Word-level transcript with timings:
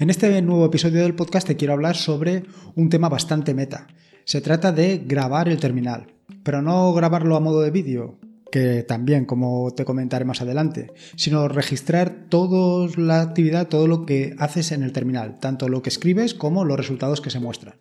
En 0.00 0.08
este 0.08 0.40
nuevo 0.40 0.64
episodio 0.64 1.02
del 1.02 1.14
podcast 1.14 1.46
te 1.46 1.56
quiero 1.56 1.74
hablar 1.74 1.94
sobre 1.94 2.44
un 2.74 2.88
tema 2.88 3.10
bastante 3.10 3.52
meta. 3.52 3.86
Se 4.24 4.40
trata 4.40 4.72
de 4.72 5.02
grabar 5.04 5.46
el 5.46 5.60
terminal, 5.60 6.06
pero 6.42 6.62
no 6.62 6.94
grabarlo 6.94 7.36
a 7.36 7.40
modo 7.40 7.60
de 7.60 7.70
vídeo, 7.70 8.18
que 8.50 8.82
también, 8.82 9.26
como 9.26 9.74
te 9.74 9.84
comentaré 9.84 10.24
más 10.24 10.40
adelante, 10.40 10.90
sino 11.16 11.48
registrar 11.48 12.28
toda 12.30 12.88
la 12.96 13.20
actividad, 13.20 13.68
todo 13.68 13.86
lo 13.86 14.06
que 14.06 14.34
haces 14.38 14.72
en 14.72 14.84
el 14.84 14.92
terminal, 14.92 15.38
tanto 15.38 15.68
lo 15.68 15.82
que 15.82 15.90
escribes 15.90 16.32
como 16.32 16.64
los 16.64 16.78
resultados 16.78 17.20
que 17.20 17.28
se 17.28 17.38
muestran. 17.38 17.74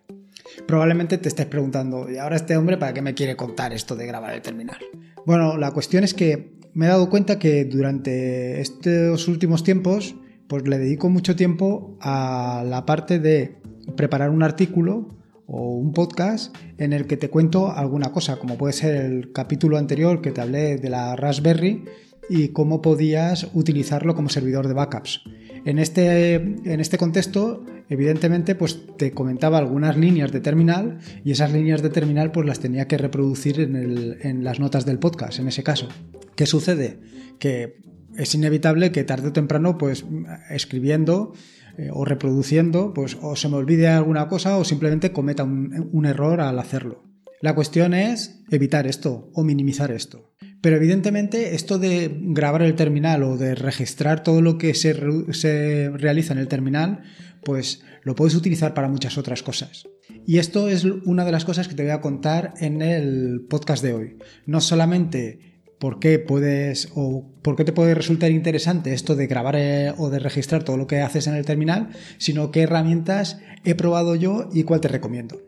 Probablemente 0.67 1.19
te 1.19 1.29
estés 1.29 1.45
preguntando, 1.45 2.11
¿y 2.11 2.17
ahora 2.17 2.35
este 2.35 2.57
hombre 2.57 2.75
para 2.75 2.93
qué 2.93 3.01
me 3.01 3.13
quiere 3.13 3.37
contar 3.37 3.71
esto 3.71 3.95
de 3.95 4.05
grabar 4.05 4.33
el 4.33 4.41
terminal? 4.41 4.79
Bueno, 5.25 5.55
la 5.55 5.71
cuestión 5.71 6.03
es 6.03 6.13
que 6.13 6.51
me 6.73 6.87
he 6.87 6.89
dado 6.89 7.09
cuenta 7.09 7.39
que 7.39 7.63
durante 7.63 8.59
estos 8.59 9.29
últimos 9.29 9.63
tiempos 9.63 10.15
pues 10.49 10.67
le 10.67 10.79
dedico 10.79 11.09
mucho 11.09 11.35
tiempo 11.35 11.95
a 12.01 12.65
la 12.67 12.83
parte 12.85 13.19
de 13.19 13.55
preparar 13.95 14.31
un 14.31 14.41
artículo 14.41 15.07
o 15.45 15.75
un 15.75 15.93
podcast 15.93 16.55
en 16.79 16.91
el 16.91 17.05
que 17.05 17.17
te 17.17 17.29
cuento 17.29 17.71
alguna 17.71 18.11
cosa, 18.11 18.37
como 18.37 18.57
puede 18.57 18.73
ser 18.73 18.95
el 18.95 19.31
capítulo 19.31 19.77
anterior 19.77 20.21
que 20.21 20.31
te 20.31 20.41
hablé 20.41 20.77
de 20.77 20.89
la 20.89 21.15
Raspberry 21.15 21.85
y 22.29 22.49
cómo 22.49 22.81
podías 22.81 23.47
utilizarlo 23.53 24.15
como 24.15 24.29
servidor 24.29 24.67
de 24.67 24.73
backups. 24.73 25.21
En 25.65 25.77
este, 25.77 26.33
en 26.33 26.79
este 26.79 26.97
contexto, 26.97 27.63
evidentemente, 27.87 28.55
pues 28.55 28.87
te 28.97 29.11
comentaba 29.11 29.59
algunas 29.59 29.97
líneas 29.97 30.31
de 30.31 30.39
terminal 30.39 30.97
y 31.23 31.31
esas 31.31 31.53
líneas 31.53 31.83
de 31.83 31.91
terminal 31.91 32.31
pues 32.31 32.47
las 32.47 32.59
tenía 32.59 32.87
que 32.87 32.97
reproducir 32.97 33.59
en, 33.59 34.17
en 34.21 34.43
las 34.43 34.59
notas 34.59 34.83
del 34.85 34.97
podcast, 34.97 35.37
en 35.37 35.47
ese 35.47 35.61
caso. 35.61 35.89
¿Qué 36.35 36.47
sucede? 36.47 36.99
Que 37.37 37.88
es 38.19 38.35
inevitable 38.35 38.91
que 38.91 39.03
tarde 39.03 39.29
o 39.29 39.33
temprano, 39.33 39.77
pues 39.77 40.05
escribiendo 40.49 41.33
eh, 41.77 41.89
o 41.91 42.03
reproduciendo, 42.03 42.93
pues 42.93 43.17
o 43.21 43.35
se 43.35 43.47
me 43.47 43.55
olvide 43.55 43.87
alguna 43.87 44.27
cosa 44.27 44.57
o 44.57 44.65
simplemente 44.65 45.13
cometa 45.13 45.43
un, 45.45 46.05
error 46.05 46.41
al 46.41 46.59
hacerlo. 46.59 47.03
La 47.41 47.55
cuestión 47.55 47.93
es 47.93 48.41
evitar 48.51 48.85
esto 48.87 49.31
o 49.33 49.43
minimizar 49.43 49.91
esto. 49.91 50.33
Pero 50.61 50.75
evidentemente 50.75 51.55
esto 51.55 51.79
de 51.79 52.13
grabar 52.21 52.63
el 52.63 52.75
terminal 52.75 53.23
o 53.23 53.37
de 53.37 53.55
registrar 53.55 54.23
todo 54.23 54.41
lo 54.41 54.57
que 54.57 54.73
se, 54.73 54.93
se, 55.31 55.89
realiza 55.89 56.33
en 56.33 56.39
el 56.39 56.49
terminal, 56.49 57.03
pues 57.45 57.81
lo 58.03 58.15
puedes 58.15 58.35
utilizar 58.35 58.73
para 58.73 58.89
muchas 58.89 59.17
otras 59.17 59.41
cosas. 59.41 59.87
Y 60.27 60.39
esto 60.39 60.67
es 60.67 60.83
una 60.83 61.23
de 61.23 61.31
las 61.31 61.45
cosas 61.45 61.69
que 61.69 61.75
te 61.75 61.83
voy 61.83 61.93
a 61.93 62.01
contar 62.01 62.55
en 62.59 62.81
el 62.81 63.45
podcast 63.49 63.81
de 63.81 63.93
hoy. 63.93 64.17
No 64.45 64.59
solamente 64.59 65.58
por 65.79 65.99
qué 65.99 66.19
puedes 66.19 66.89
o 66.93 67.25
por 67.41 67.55
qué 67.55 67.63
te 67.63 67.71
puede 67.71 67.95
resultar 67.95 68.31
interesante 68.31 68.93
esto 68.93 69.15
de 69.15 69.27
grabar 69.27 69.55
eh, 69.57 69.93
o 69.97 70.09
de 70.09 70.19
registrar 70.19 70.63
todo 70.63 70.77
lo 70.77 70.87
que 70.87 71.01
haces 71.01 71.27
en 71.27 71.35
el 71.35 71.45
terminal, 71.45 71.89
sino 72.17 72.51
qué 72.51 72.63
herramientas 72.63 73.39
he 73.63 73.75
probado 73.75 74.15
yo 74.15 74.49
y 74.53 74.63
cuál 74.63 74.81
te 74.81 74.89
recomiendo. 74.89 75.39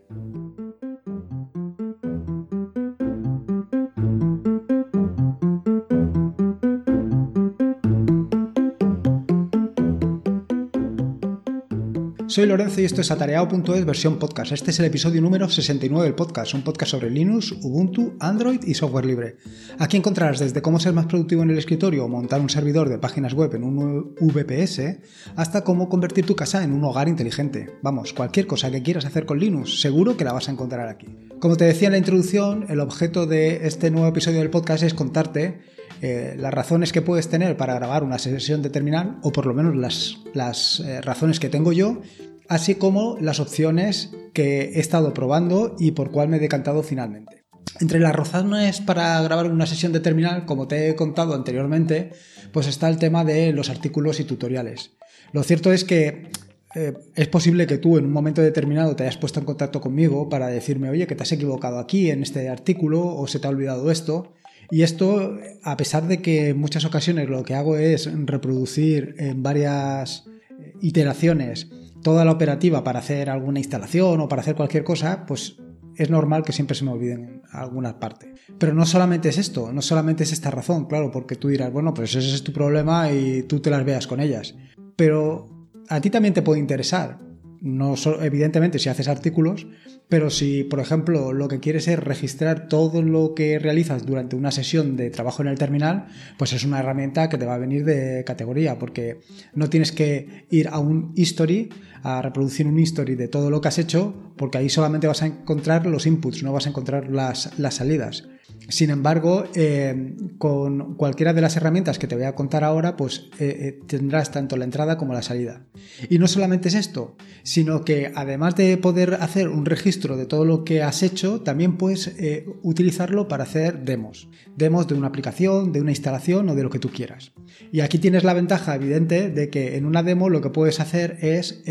Soy 12.31 12.45
Lorenzo 12.45 12.79
y 12.79 12.85
esto 12.85 13.01
es 13.01 13.11
atareado.es 13.11 13.83
versión 13.83 14.17
podcast. 14.17 14.53
Este 14.53 14.71
es 14.71 14.79
el 14.79 14.85
episodio 14.85 15.21
número 15.21 15.49
69 15.49 16.05
del 16.05 16.15
podcast, 16.15 16.53
un 16.53 16.61
podcast 16.61 16.91
sobre 16.91 17.09
Linux, 17.09 17.51
Ubuntu, 17.51 18.13
Android 18.21 18.63
y 18.63 18.73
software 18.73 19.03
libre. 19.03 19.35
Aquí 19.79 19.97
encontrarás 19.97 20.39
desde 20.39 20.61
cómo 20.61 20.79
ser 20.79 20.93
más 20.93 21.07
productivo 21.07 21.43
en 21.43 21.49
el 21.49 21.57
escritorio 21.57 22.05
o 22.05 22.07
montar 22.07 22.39
un 22.39 22.49
servidor 22.49 22.87
de 22.87 22.99
páginas 22.99 23.33
web 23.33 23.53
en 23.55 23.65
un 23.65 24.15
VPS, 24.17 24.99
hasta 25.35 25.65
cómo 25.65 25.89
convertir 25.89 26.25
tu 26.25 26.37
casa 26.37 26.63
en 26.63 26.71
un 26.71 26.85
hogar 26.85 27.09
inteligente. 27.09 27.69
Vamos, 27.81 28.13
cualquier 28.13 28.47
cosa 28.47 28.71
que 28.71 28.81
quieras 28.81 29.03
hacer 29.03 29.25
con 29.25 29.37
Linux, 29.37 29.81
seguro 29.81 30.15
que 30.15 30.23
la 30.23 30.31
vas 30.31 30.47
a 30.47 30.53
encontrar 30.53 30.87
aquí. 30.87 31.07
Como 31.41 31.57
te 31.57 31.65
decía 31.65 31.89
en 31.89 31.93
la 31.93 31.97
introducción, 31.97 32.65
el 32.69 32.79
objeto 32.79 33.25
de 33.25 33.67
este 33.67 33.91
nuevo 33.91 34.07
episodio 34.07 34.39
del 34.39 34.51
podcast 34.51 34.83
es 34.83 34.93
contarte 34.93 35.59
eh, 36.01 36.35
las 36.37 36.53
razones 36.53 36.91
que 36.91 37.01
puedes 37.01 37.29
tener 37.29 37.55
para 37.57 37.75
grabar 37.75 38.03
una 38.03 38.17
sesión 38.17 38.61
de 38.61 38.69
terminal, 38.69 39.19
o 39.21 39.31
por 39.31 39.45
lo 39.45 39.53
menos 39.53 39.75
las, 39.75 40.17
las 40.33 40.79
eh, 40.79 40.99
razones 41.01 41.39
que 41.39 41.49
tengo 41.49 41.71
yo, 41.71 42.01
así 42.49 42.75
como 42.75 43.17
las 43.19 43.39
opciones 43.39 44.11
que 44.33 44.71
he 44.73 44.79
estado 44.79 45.13
probando 45.13 45.75
y 45.79 45.91
por 45.91 46.11
cuál 46.11 46.27
me 46.27 46.37
he 46.37 46.39
decantado 46.39 46.83
finalmente. 46.83 47.43
Entre 47.79 47.99
las 47.99 48.15
razones 48.15 48.81
para 48.81 49.21
grabar 49.21 49.51
una 49.51 49.65
sesión 49.65 49.93
de 49.93 49.99
terminal, 49.99 50.45
como 50.45 50.67
te 50.67 50.89
he 50.89 50.95
contado 50.95 51.35
anteriormente, 51.35 52.11
pues 52.51 52.67
está 52.67 52.89
el 52.89 52.97
tema 52.97 53.23
de 53.23 53.53
los 53.53 53.69
artículos 53.69 54.19
y 54.19 54.23
tutoriales. 54.23 54.91
Lo 55.31 55.43
cierto 55.43 55.71
es 55.71 55.83
que 55.83 56.31
eh, 56.75 56.93
es 57.15 57.27
posible 57.27 57.67
que 57.67 57.77
tú 57.77 57.97
en 57.97 58.05
un 58.05 58.11
momento 58.11 58.41
determinado 58.41 58.95
te 58.95 59.03
hayas 59.03 59.17
puesto 59.17 59.39
en 59.39 59.45
contacto 59.45 59.81
conmigo 59.81 60.29
para 60.29 60.47
decirme, 60.47 60.89
oye, 60.89 61.07
que 61.07 61.15
te 61.15 61.23
has 61.23 61.31
equivocado 61.31 61.79
aquí 61.79 62.09
en 62.09 62.23
este 62.23 62.49
artículo 62.49 63.05
o 63.05 63.27
se 63.27 63.39
te 63.39 63.47
ha 63.47 63.49
olvidado 63.49 63.91
esto. 63.91 64.33
Y 64.71 64.83
esto, 64.83 65.37
a 65.63 65.75
pesar 65.75 66.07
de 66.07 66.21
que 66.21 66.49
en 66.49 66.59
muchas 66.59 66.85
ocasiones 66.85 67.29
lo 67.29 67.43
que 67.43 67.55
hago 67.55 67.75
es 67.75 68.09
reproducir 68.25 69.15
en 69.17 69.43
varias 69.43 70.25
eh, 70.49 70.73
iteraciones 70.81 71.69
toda 72.01 72.23
la 72.23 72.31
operativa 72.31 72.83
para 72.83 72.99
hacer 72.99 73.29
alguna 73.29 73.59
instalación 73.59 74.21
o 74.21 74.29
para 74.29 74.41
hacer 74.41 74.55
cualquier 74.55 74.85
cosa, 74.85 75.25
pues 75.27 75.57
es 75.97 76.09
normal 76.09 76.43
que 76.43 76.53
siempre 76.53 76.75
se 76.75 76.85
me 76.85 76.91
olviden 76.91 77.41
alguna 77.51 77.99
parte. 77.99 78.33
Pero 78.57 78.73
no 78.73 78.85
solamente 78.85 79.27
es 79.27 79.37
esto, 79.37 79.73
no 79.73 79.81
solamente 79.81 80.23
es 80.23 80.31
esta 80.31 80.49
razón, 80.49 80.85
claro, 80.85 81.11
porque 81.11 81.35
tú 81.35 81.49
dirás, 81.49 81.71
bueno, 81.71 81.93
pues 81.93 82.15
ese 82.15 82.33
es 82.33 82.43
tu 82.43 82.53
problema 82.53 83.11
y 83.11 83.43
tú 83.43 83.59
te 83.59 83.69
las 83.69 83.83
veas 83.83 84.07
con 84.07 84.21
ellas. 84.21 84.55
Pero 84.95 85.69
a 85.89 85.99
ti 85.99 86.09
también 86.09 86.33
te 86.33 86.41
puede 86.41 86.61
interesar 86.61 87.19
no 87.61 87.93
evidentemente 88.21 88.79
si 88.79 88.89
haces 88.89 89.07
artículos, 89.07 89.67
pero 90.09 90.29
si, 90.29 90.63
por 90.63 90.79
ejemplo, 90.79 91.31
lo 91.31 91.47
que 91.47 91.59
quieres 91.59 91.87
es 91.87 91.97
registrar 91.97 92.67
todo 92.67 93.01
lo 93.01 93.33
que 93.33 93.59
realizas 93.59 94.05
durante 94.05 94.35
una 94.35 94.51
sesión 94.51 94.97
de 94.97 95.09
trabajo 95.09 95.41
en 95.41 95.47
el 95.47 95.57
terminal, 95.57 96.07
pues 96.37 96.51
es 96.53 96.65
una 96.65 96.79
herramienta 96.79 97.29
que 97.29 97.37
te 97.37 97.45
va 97.45 97.55
a 97.55 97.59
venir 97.59 97.85
de 97.85 98.23
categoría, 98.25 98.77
porque 98.77 99.19
no 99.53 99.69
tienes 99.69 99.91
que 99.91 100.47
ir 100.49 100.67
a 100.67 100.79
un 100.79 101.13
history, 101.15 101.69
a 102.03 102.21
reproducir 102.21 102.67
un 102.67 102.79
history 102.79 103.15
de 103.15 103.27
todo 103.27 103.49
lo 103.49 103.61
que 103.61 103.69
has 103.69 103.77
hecho, 103.77 104.33
porque 104.35 104.57
ahí 104.57 104.69
solamente 104.69 105.07
vas 105.07 105.21
a 105.21 105.27
encontrar 105.27 105.85
los 105.85 106.07
inputs, 106.07 106.43
no 106.43 106.51
vas 106.51 106.65
a 106.65 106.69
encontrar 106.69 107.09
las, 107.09 107.57
las 107.59 107.75
salidas. 107.75 108.27
Sin 108.71 108.89
embargo, 108.89 109.43
eh, 109.53 110.15
con 110.37 110.95
cualquiera 110.95 111.33
de 111.33 111.41
las 111.41 111.57
herramientas 111.57 111.99
que 111.99 112.07
te 112.07 112.15
voy 112.15 112.23
a 112.23 112.35
contar 112.35 112.63
ahora, 112.63 112.95
pues 112.95 113.27
eh, 113.37 113.57
eh, 113.59 113.79
tendrás 113.85 114.31
tanto 114.31 114.55
la 114.55 114.63
entrada 114.63 114.97
como 114.97 115.13
la 115.13 115.21
salida. 115.21 115.65
Y 116.09 116.19
no 116.19 116.27
solamente 116.29 116.69
es 116.69 116.75
esto, 116.75 117.17
sino 117.43 117.83
que 117.83 118.13
además 118.15 118.55
de 118.55 118.77
poder 118.77 119.15
hacer 119.15 119.49
un 119.49 119.65
registro 119.65 120.15
de 120.15 120.25
todo 120.25 120.45
lo 120.45 120.63
que 120.63 120.83
has 120.83 121.03
hecho, 121.03 121.41
también 121.41 121.77
puedes 121.77 122.15
utilizarlo 122.63 123.27
para 123.27 123.43
hacer 123.43 123.83
demos. 123.83 124.29
Demos 124.55 124.87
de 124.87 124.95
una 124.95 125.07
aplicación, 125.07 125.73
de 125.73 125.81
una 125.81 125.91
instalación 125.91 126.47
o 126.47 126.55
de 126.55 126.63
lo 126.63 126.69
que 126.69 126.79
tú 126.79 126.89
quieras. 126.91 127.33
Y 127.73 127.81
aquí 127.81 127.99
tienes 127.99 128.23
la 128.23 128.33
ventaja 128.33 128.75
evidente 128.75 129.29
de 129.29 129.49
que 129.49 129.75
en 129.75 129.85
una 129.85 130.01
demo 130.01 130.29
lo 130.29 130.39
que 130.39 130.49
puedes 130.49 130.79
hacer 130.79 131.17
es 131.21 131.61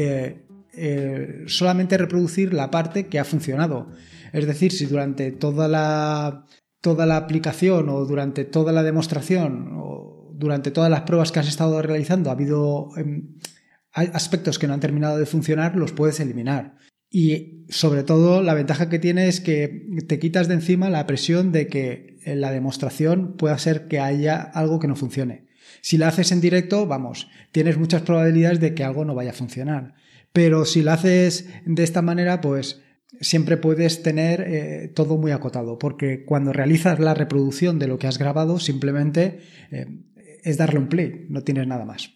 solamente 1.47 1.97
reproducir 1.97 2.53
la 2.53 2.71
parte 2.71 3.07
que 3.07 3.19
ha 3.19 3.25
funcionado. 3.25 3.89
Es 4.33 4.47
decir, 4.47 4.71
si 4.73 4.87
durante 4.87 5.33
toda 5.33 5.67
la 5.67 6.45
toda 6.81 7.07
la 7.07 7.17
aplicación 7.17 7.89
o 7.89 8.05
durante 8.05 8.45
toda 8.45 8.73
la 8.73 8.83
demostración 8.83 9.71
o 9.79 10.33
durante 10.35 10.71
todas 10.71 10.91
las 10.91 11.03
pruebas 11.03 11.33
que 11.33 11.39
has 11.39 11.49
estado 11.49 11.81
realizando 11.83 12.31
ha 12.31 12.33
habido 12.33 12.89
em, 12.97 13.37
aspectos 13.93 14.59
que 14.59 14.67
no 14.67 14.75
han 14.75 14.81
terminado 14.81 15.19
de 15.19 15.27
funcionar, 15.27 15.77
los 15.77 15.93
puedes 15.93 16.21
eliminar. 16.21 16.77
Y 17.11 17.67
sobre 17.69 18.05
todo 18.05 18.43
la 18.43 18.55
ventaja 18.55 18.89
que 18.89 18.99
tiene 18.99 19.29
es 19.29 19.41
que 19.41 19.87
te 20.07 20.19
quitas 20.19 20.49
de 20.49 20.55
encima 20.55 20.89
la 20.91 21.07
presión 21.07 21.53
de 21.53 21.67
que 21.67 22.19
en 22.25 22.41
la 22.41 22.53
demostración 22.53 23.37
pueda 23.37 23.59
ser 23.59 23.89
que 23.89 23.99
haya 23.99 24.41
algo 24.41 24.79
que 24.79 24.89
no 24.89 24.97
funcione. 24.97 25.49
Si 25.83 25.99
la 25.99 26.09
haces 26.09 26.33
en 26.33 26.41
directo, 26.41 26.87
vamos, 26.87 27.29
tienes 27.53 27.79
muchas 27.79 28.03
probabilidades 28.03 28.61
de 28.61 28.75
que 28.75 28.85
algo 28.85 29.05
no 29.05 29.15
vaya 29.15 29.31
a 29.31 29.35
funcionar. 29.35 29.95
Pero 30.33 30.65
si 30.65 30.83
la 30.83 30.95
haces 30.95 31.49
de 31.65 31.83
esta 31.83 32.03
manera, 32.03 32.41
pues 32.41 32.83
siempre 33.21 33.59
puedes 33.59 34.03
tener 34.03 34.41
eh, 34.41 34.89
todo 34.89 35.19
muy 35.19 35.33
acotado, 35.33 35.79
porque 35.79 36.25
cuando 36.25 36.53
realizas 36.53 36.99
la 36.99 37.15
reproducción 37.15 37.79
de 37.79 37.87
lo 37.87 37.99
que 37.99 38.07
has 38.07 38.19
grabado, 38.19 38.59
simplemente 38.59 39.41
eh, 39.71 39.87
es 40.43 40.57
darle 40.57 40.79
un 40.79 40.89
play, 40.89 41.27
no 41.29 41.43
tienes 41.43 41.67
nada 41.67 41.85
más. 41.85 42.11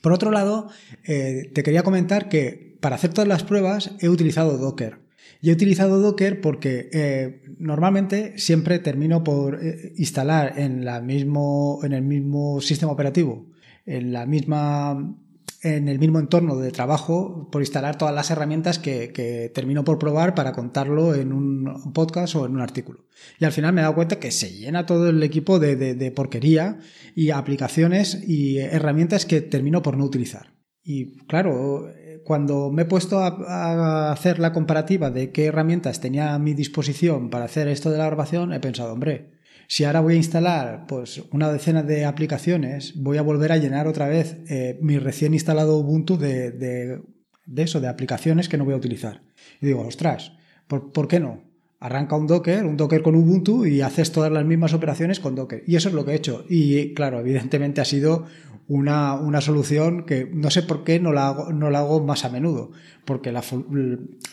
Por 0.00 0.12
otro 0.12 0.30
lado, 0.30 0.70
eh, 1.06 1.50
te 1.54 1.62
quería 1.62 1.82
comentar 1.82 2.28
que 2.28 2.78
para 2.80 2.96
hacer 2.96 3.12
todas 3.12 3.28
las 3.28 3.44
pruebas 3.44 3.92
he 4.00 4.08
utilizado 4.08 4.56
Docker. 4.56 5.06
Y 5.40 5.50
he 5.50 5.52
utilizado 5.52 6.00
Docker 6.00 6.40
porque 6.40 7.42
normalmente 7.58 8.38
siempre 8.38 8.80
termino 8.80 9.22
por 9.22 9.60
instalar 9.96 10.58
en, 10.58 10.84
la 10.84 11.00
mismo, 11.00 11.80
en 11.84 11.92
el 11.92 12.02
mismo 12.02 12.60
sistema 12.60 12.90
operativo, 12.90 13.46
en 13.86 14.12
la 14.12 14.26
misma 14.26 15.16
en 15.62 15.88
el 15.88 15.98
mismo 15.98 16.18
entorno 16.18 16.56
de 16.56 16.70
trabajo 16.70 17.48
por 17.50 17.62
instalar 17.62 17.98
todas 17.98 18.14
las 18.14 18.30
herramientas 18.30 18.78
que, 18.78 19.50
termino 19.54 19.84
por 19.84 19.98
probar 19.98 20.34
para 20.34 20.52
contarlo 20.52 21.14
en 21.14 21.32
un 21.32 21.92
podcast 21.92 22.36
o 22.36 22.46
en 22.46 22.52
un 22.52 22.60
artículo. 22.60 23.06
Y 23.38 23.44
al 23.44 23.52
final 23.52 23.72
me 23.72 23.80
he 23.80 23.82
dado 23.82 23.94
cuenta 23.94 24.18
que 24.18 24.30
se 24.30 24.50
llena 24.50 24.86
todo 24.86 25.08
el 25.08 25.22
equipo 25.22 25.58
de, 25.58 26.12
porquería 26.14 26.78
y 27.14 27.30
aplicaciones 27.30 28.22
y 28.26 28.58
herramientas 28.58 29.26
que 29.26 29.40
termino 29.40 29.82
por 29.82 29.96
no 29.96 30.04
utilizar. 30.04 30.54
y 30.82 31.18
claro, 31.26 31.88
cuando 32.28 32.70
me 32.70 32.82
he 32.82 32.84
puesto 32.84 33.20
a, 33.20 34.12
hacer 34.12 34.38
la 34.38 34.52
comparativa 34.52 35.10
de 35.10 35.32
qué 35.32 35.46
herramientas 35.46 35.98
tenía 35.98 36.34
a 36.34 36.38
mi 36.38 36.52
disposición 36.52 37.30
para 37.30 37.46
hacer 37.46 37.68
esto 37.68 37.90
de 37.90 37.96
la 37.96 38.04
grabación, 38.04 38.52
he 38.52 38.60
pensado, 38.60 38.92
hombre, 38.92 39.37
si 39.70 39.84
ahora 39.84 40.00
voy 40.00 40.14
a 40.14 40.16
instalar 40.16 40.86
pues 40.88 41.22
una 41.30 41.52
decena 41.52 41.82
de 41.82 42.06
aplicaciones, 42.06 42.94
voy 42.96 43.18
a 43.18 43.22
volver 43.22 43.52
a 43.52 43.58
llenar 43.58 43.86
otra 43.86 44.08
vez 44.08 44.38
eh, 44.48 44.78
mi 44.80 44.98
recién 44.98 45.34
instalado 45.34 45.76
Ubuntu 45.76 46.16
de, 46.16 46.50
de, 46.50 47.62
eso, 47.62 47.78
de 47.78 47.86
aplicaciones 47.86 48.48
que 48.48 48.56
no 48.56 48.64
voy 48.64 48.72
a 48.72 48.78
utilizar. 48.78 49.20
Y 49.60 49.66
digo, 49.66 49.82
ostras, 49.82 50.32
¿por, 50.66 50.90
¿por 50.90 51.06
qué 51.06 51.20
no? 51.20 51.44
Arranca 51.80 52.16
un 52.16 52.26
Docker, 52.26 52.64
un 52.64 52.78
Docker 52.78 53.02
con 53.02 53.14
Ubuntu 53.14 53.66
y 53.66 53.82
haces 53.82 54.10
todas 54.10 54.32
las 54.32 54.46
mismas 54.46 54.72
operaciones 54.72 55.20
con 55.20 55.34
Docker. 55.34 55.62
Y 55.66 55.76
eso 55.76 55.90
es 55.90 55.94
lo 55.94 56.04
que 56.06 56.12
he 56.12 56.16
hecho. 56.16 56.46
Y 56.48 56.94
claro, 56.94 57.20
evidentemente 57.20 57.82
ha 57.82 57.84
sido 57.84 58.24
una, 58.68 59.14
una, 59.14 59.40
solución 59.40 60.04
que 60.04 60.30
no 60.32 60.50
sé 60.50 60.62
por 60.62 60.84
qué 60.84 61.00
no 61.00 61.12
la 61.12 61.28
hago, 61.28 61.52
no 61.52 61.70
la 61.70 61.80
hago 61.80 62.04
más 62.04 62.24
a 62.24 62.28
menudo, 62.28 62.70
porque 63.04 63.32
la, 63.32 63.42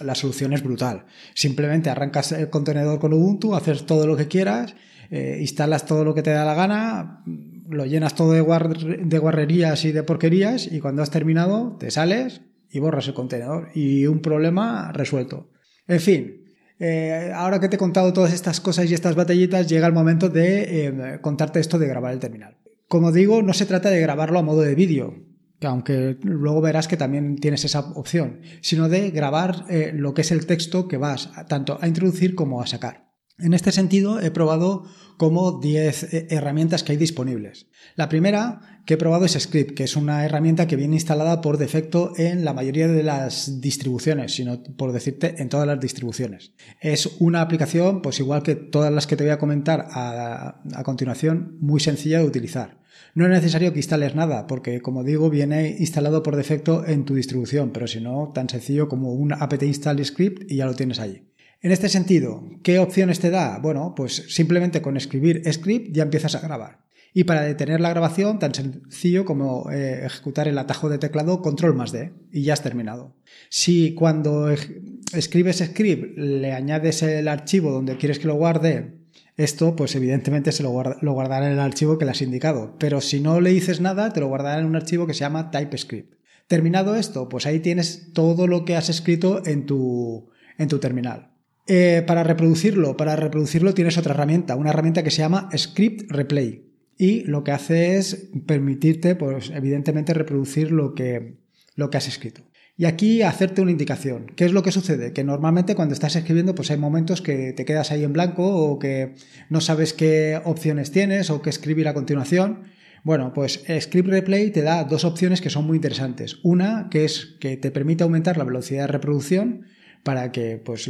la, 0.02 0.16
solución 0.16 0.54
es 0.54 0.62
brutal. 0.62 1.06
Simplemente 1.34 1.90
arrancas 1.90 2.34
el 2.34 2.50
contenedor 2.50 3.00
con 3.00 3.14
Ubuntu, 3.14 3.56
haces 3.56 3.86
todo 3.86 4.06
lo 4.06 4.18
que 4.18 4.28
quieras, 4.28 4.76
eh, 5.10 5.38
instalas 5.40 5.86
todo 5.86 6.04
lo 6.04 6.14
que 6.14 6.22
te 6.22 6.32
da 6.32 6.44
la 6.44 6.54
gana, 6.54 7.24
lo 7.70 7.86
llenas 7.86 8.14
todo 8.14 8.34
de, 8.34 9.00
de 9.04 9.20
guarrerías 9.20 9.86
y 9.86 9.92
de 9.92 10.04
porquerías 10.04 10.72
y 10.72 10.80
cuando 10.80 11.02
has 11.02 11.12
terminado 11.12 11.78
te 11.80 11.90
sales 11.90 12.42
y 12.70 12.80
borras 12.80 13.08
el 13.08 13.14
contenedor 13.14 13.70
y 13.74 14.06
un 14.06 14.22
problema 14.22 14.92
resuelto. 14.92 15.50
En 15.88 16.02
fin, 16.02 16.46
eh, 16.78 17.32
ahora 17.34 17.60
que 17.60 17.70
te 17.70 17.78
he 17.78 17.80
contado 17.80 18.12
todas 18.12 18.34
estas 18.34 18.60
cosas 18.60 18.90
y 18.90 18.94
estas 18.94 19.16
batallitas, 19.16 19.68
llega 19.70 19.88
el 19.88 19.94
momento 19.94 20.28
de 20.28 20.88
eh, 20.88 21.20
contarte 21.22 21.60
esto 21.60 21.80
de 21.80 21.88
grabar 21.88 22.14
el 22.14 22.20
terminal. 22.20 22.58
Como 22.88 23.12
digo, 23.12 23.42
no 23.42 23.54
se 23.54 23.66
trata 23.66 23.90
de 23.90 24.00
grabarlo 24.00 24.40
a 24.40 24.44
modo 24.44 24.62
de 24.62 24.76
vídeo, 24.76 25.16
que 25.60 25.68
aunque 25.68 26.18
luego 26.22 26.62
verás 26.62 26.88
que 26.88 26.98
también 26.98 27.38
tienes 27.38 27.66
esa 27.66 27.80
opción, 27.80 28.42
sino 28.62 28.90
de 28.90 29.12
grabar 29.12 29.66
eh, 29.70 29.92
lo 29.94 30.14
que 30.14 30.22
es 30.22 30.32
el 30.32 30.46
texto 30.46 30.88
que 30.88 30.98
vas 30.98 31.32
tanto 31.48 31.80
a 31.82 31.88
introducir 31.88 32.36
como 32.36 32.62
a 32.62 32.68
sacar. 32.68 33.12
En 33.38 33.54
este 33.54 33.72
sentido, 33.72 34.22
he 34.22 34.32
probado 34.32 34.86
como 35.18 35.60
10 35.60 36.14
eh, 36.14 36.28
herramientas 36.30 36.84
que 36.84 36.94
hay 36.94 36.98
disponibles. 36.98 37.68
La 37.96 38.10
primera 38.10 38.82
que 38.86 38.96
he 38.96 38.98
probado 38.98 39.26
es 39.26 39.34
Script, 39.34 39.76
que 39.76 39.84
es 39.84 39.96
una 39.96 40.26
herramienta 40.26 40.68
que 40.68 40.76
viene 40.76 40.96
instalada 40.96 41.42
por 41.42 41.58
defecto 41.58 42.14
en 42.18 42.46
la 42.46 42.54
mayoría 42.54 42.88
de 42.88 43.04
las 43.04 43.62
distribuciones, 43.62 44.34
sino 44.34 44.62
por 44.62 44.92
decirte 44.92 45.42
en 45.42 45.50
todas 45.50 45.68
las 45.68 45.80
distribuciones. 45.80 46.54
Es 46.82 47.18
una 47.20 47.42
aplicación, 47.42 48.02
pues 48.02 48.20
igual 48.20 48.44
que 48.44 48.56
todas 48.56 48.92
las 48.92 49.08
que 49.08 49.16
te 49.16 49.24
voy 49.24 49.32
a 49.32 49.40
comentar 49.40 49.88
a, 49.90 50.62
a 50.74 50.84
continuación, 50.84 51.58
muy 51.60 51.80
sencilla 51.80 52.20
de 52.20 52.26
utilizar. 52.26 52.86
No 53.14 53.26
es 53.26 53.32
necesario 53.32 53.72
que 53.72 53.80
instales 53.80 54.14
nada, 54.14 54.46
porque 54.46 54.82
como 54.82 55.04
digo, 55.04 55.30
viene 55.30 55.70
instalado 55.80 56.22
por 56.22 56.36
defecto 56.36 56.86
en 56.86 57.06
tu 57.06 57.16
distribución, 57.16 57.72
pero 57.72 57.88
si 57.88 58.02
no, 58.02 58.32
tan 58.34 58.50
sencillo 58.50 58.90
como 58.90 59.14
un 59.14 59.34
apt 59.34 59.64
install 59.64 60.04
script 60.04 60.52
y 60.52 60.58
ya 60.58 60.66
lo 60.66 60.76
tienes 60.76 61.00
allí. 61.00 61.24
En 61.66 61.72
este 61.72 61.90
sentido, 61.90 62.44
¿qué 62.62 62.78
opciones 62.78 63.20
te 63.20 63.32
da? 63.32 63.58
Bueno, 63.58 63.96
pues 63.96 64.28
simplemente 64.30 64.84
con 64.84 64.98
escribir 64.98 65.42
script 65.52 65.92
ya 65.92 66.04
empiezas 66.04 66.36
a 66.36 66.40
grabar. 66.40 66.86
Y 67.12 67.24
para 67.24 67.42
detener 67.42 67.82
la 67.82 67.90
grabación, 67.90 68.38
tan 68.38 68.54
sencillo 68.54 69.26
como 69.26 69.72
eh, 69.72 70.06
ejecutar 70.06 70.48
el 70.48 70.60
atajo 70.60 70.90
de 70.90 71.00
teclado 71.00 71.42
control 71.42 71.74
más 71.74 71.92
D 71.92 72.14
y 72.32 72.44
ya 72.44 72.54
has 72.54 72.62
terminado. 72.62 73.16
Si 73.50 73.96
cuando 73.96 74.52
escribes 74.52 75.58
script 75.58 76.16
le 76.20 76.54
añades 76.54 77.02
el 77.02 77.28
archivo 77.28 77.72
donde 77.72 77.98
quieres 77.98 78.20
que 78.20 78.28
lo 78.28 78.36
guarde, 78.36 79.00
esto 79.36 79.76
pues 79.76 79.96
evidentemente 79.96 80.52
se 80.52 80.62
lo, 80.62 80.70
guardará 80.70 81.48
en 81.48 81.54
el 81.54 81.60
archivo 81.60 81.98
que 81.98 82.06
le 82.06 82.12
has 82.12 82.22
indicado. 82.22 82.76
Pero 82.78 83.02
si 83.02 83.22
no 83.22 83.42
le 83.42 83.50
dices 83.50 83.82
nada, 83.82 84.14
te 84.14 84.20
lo 84.20 84.28
guardará 84.28 84.60
en 84.60 84.68
un 84.68 84.76
archivo 84.76 85.08
que 85.08 85.16
se 85.16 85.22
llama 85.22 85.50
TypeScript. 85.50 86.14
Terminado 86.46 86.96
esto, 86.96 87.28
pues 87.28 87.48
ahí 87.48 87.60
tienes 87.60 88.14
todo 88.14 88.46
lo 88.46 88.66
que 88.66 88.76
has 88.76 88.90
escrito 88.90 89.42
en 89.48 89.66
tu, 89.66 90.30
en 90.60 90.68
tu 90.68 90.78
terminal. 90.78 91.32
Eh, 91.68 92.04
para 92.06 92.24
reproducirlo, 92.24 92.96
para 92.96 93.16
reproducirlo 93.16 93.74
tienes 93.74 93.98
otra 93.98 94.14
herramienta, 94.14 94.56
una 94.56 94.70
herramienta 94.70 95.04
que 95.04 95.10
se 95.10 95.24
llama 95.24 95.50
Script 95.56 96.12
Replay. 96.12 96.72
Y 96.98 97.24
lo 97.24 97.44
que 97.44 97.52
hace 97.52 97.98
es 97.98 98.30
permitirte, 98.46 99.16
pues, 99.16 99.50
evidentemente, 99.50 100.14
reproducir 100.14 100.72
lo 100.72 100.94
que, 100.94 101.40
lo 101.76 101.90
que 101.90 101.98
has 101.98 102.08
escrito. 102.08 102.44
Y 102.78 102.86
aquí 102.86 103.22
hacerte 103.22 103.62
una 103.62 103.72
indicación. 103.72 104.28
¿Qué 104.36 104.46
es 104.46 104.52
lo 104.52 104.62
que 104.62 104.72
sucede? 104.72 105.14
Que 105.14 105.24
normalmente 105.24 105.76
cuando 105.76 105.94
estás 105.94 106.16
escribiendo, 106.16 106.56
pues 106.56 106.72
hay 106.72 106.78
momentos 106.78 107.22
que 107.22 107.54
te 107.54 107.66
quedas 107.66 107.92
ahí 107.92 108.04
en 108.04 108.14
blanco 108.14 108.46
o 108.46 108.80
que 108.80 109.14
no 109.50 109.62
sabes 109.62 109.94
qué 109.94 110.42
opciones 110.44 110.92
tienes 110.92 111.30
o 111.30 111.42
qué 111.42 111.50
escribir 111.50 111.88
a 111.88 111.94
continuación. 111.94 112.64
Bueno, 113.04 113.32
pues 113.34 113.64
Script 113.80 114.10
Replay 114.10 114.52
te 114.52 114.62
da 114.62 114.84
dos 114.84 115.06
opciones 115.06 115.40
que 115.40 115.50
son 115.50 115.66
muy 115.66 115.78
interesantes. 115.78 116.40
Una, 116.44 116.90
que 116.90 117.06
es 117.06 117.38
que 117.40 117.56
te 117.56 117.72
permite 117.72 118.04
aumentar 118.04 118.38
la 118.38 118.44
velocidad 118.44 118.82
de 118.82 118.88
reproducción 118.88 119.66
para 120.06 120.32
que 120.32 120.58
pues, 120.58 120.88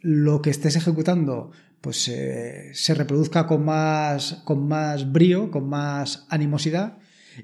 lo 0.00 0.40
que 0.40 0.48
estés 0.48 0.76
ejecutando 0.76 1.50
pues, 1.82 2.08
eh, 2.08 2.70
se 2.72 2.94
reproduzca 2.94 3.46
con 3.46 3.66
más, 3.66 4.40
con 4.46 4.66
más 4.66 5.12
brío, 5.12 5.50
con 5.50 5.68
más 5.68 6.24
animosidad. 6.30 6.96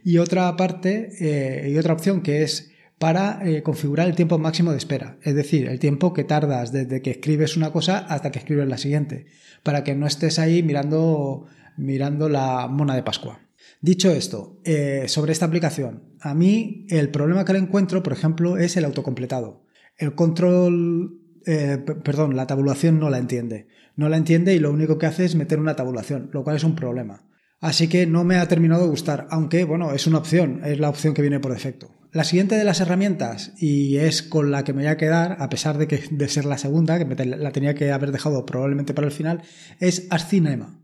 Y 0.02 0.16
otra 0.16 0.56
parte, 0.56 1.10
eh, 1.20 1.68
y 1.70 1.76
otra 1.76 1.92
opción 1.92 2.22
que 2.22 2.42
es 2.42 2.70
para 2.98 3.46
eh, 3.46 3.62
configurar 3.62 4.08
el 4.08 4.16
tiempo 4.16 4.38
máximo 4.38 4.70
de 4.70 4.78
espera, 4.78 5.18
es 5.20 5.34
decir, 5.34 5.68
el 5.68 5.78
tiempo 5.78 6.14
que 6.14 6.24
tardas 6.24 6.72
desde 6.72 7.02
que 7.02 7.10
escribes 7.10 7.58
una 7.58 7.70
cosa 7.70 7.98
hasta 7.98 8.32
que 8.32 8.38
escribes 8.38 8.66
la 8.66 8.78
siguiente, 8.78 9.26
para 9.62 9.84
que 9.84 9.94
no 9.94 10.06
estés 10.06 10.38
ahí 10.38 10.62
mirando, 10.62 11.44
mirando 11.76 12.30
la 12.30 12.68
mona 12.68 12.94
de 12.94 13.02
Pascua. 13.02 13.40
Dicho 13.82 14.10
esto, 14.10 14.62
sobre 15.08 15.32
esta 15.32 15.44
aplicación, 15.44 16.04
a 16.20 16.32
mí 16.32 16.86
el 16.88 17.10
problema 17.10 17.44
que 17.44 17.52
le 17.52 17.58
encuentro, 17.58 18.02
por 18.02 18.14
ejemplo, 18.14 18.56
es 18.56 18.78
el 18.78 18.86
autocompletado. 18.86 19.63
El 19.96 20.14
control, 20.14 21.20
eh, 21.46 21.78
perdón, 22.02 22.36
la 22.36 22.46
tabulación 22.46 22.98
no 22.98 23.10
la 23.10 23.18
entiende. 23.18 23.68
No 23.96 24.08
la 24.08 24.16
entiende 24.16 24.54
y 24.54 24.58
lo 24.58 24.72
único 24.72 24.98
que 24.98 25.06
hace 25.06 25.24
es 25.24 25.34
meter 25.36 25.60
una 25.60 25.76
tabulación, 25.76 26.30
lo 26.32 26.42
cual 26.42 26.56
es 26.56 26.64
un 26.64 26.74
problema. 26.74 27.28
Así 27.60 27.88
que 27.88 28.06
no 28.06 28.24
me 28.24 28.36
ha 28.36 28.48
terminado 28.48 28.82
de 28.82 28.90
gustar, 28.90 29.26
aunque 29.30 29.64
bueno, 29.64 29.92
es 29.92 30.06
una 30.06 30.18
opción, 30.18 30.60
es 30.64 30.78
la 30.78 30.90
opción 30.90 31.14
que 31.14 31.22
viene 31.22 31.40
por 31.40 31.52
defecto. 31.52 31.90
La 32.12 32.24
siguiente 32.24 32.56
de 32.56 32.64
las 32.64 32.80
herramientas, 32.80 33.54
y 33.58 33.96
es 33.96 34.22
con 34.22 34.50
la 34.50 34.64
que 34.64 34.72
me 34.72 34.82
voy 34.82 34.88
a 34.88 34.96
quedar, 34.96 35.36
a 35.40 35.48
pesar 35.48 35.78
de, 35.78 35.88
que, 35.88 36.04
de 36.10 36.28
ser 36.28 36.44
la 36.44 36.58
segunda, 36.58 36.98
que 36.98 37.24
la 37.24 37.52
tenía 37.52 37.74
que 37.74 37.90
haber 37.90 38.12
dejado 38.12 38.44
probablemente 38.44 38.94
para 38.94 39.06
el 39.06 39.12
final, 39.12 39.42
es 39.80 40.06
Arcinema. 40.10 40.80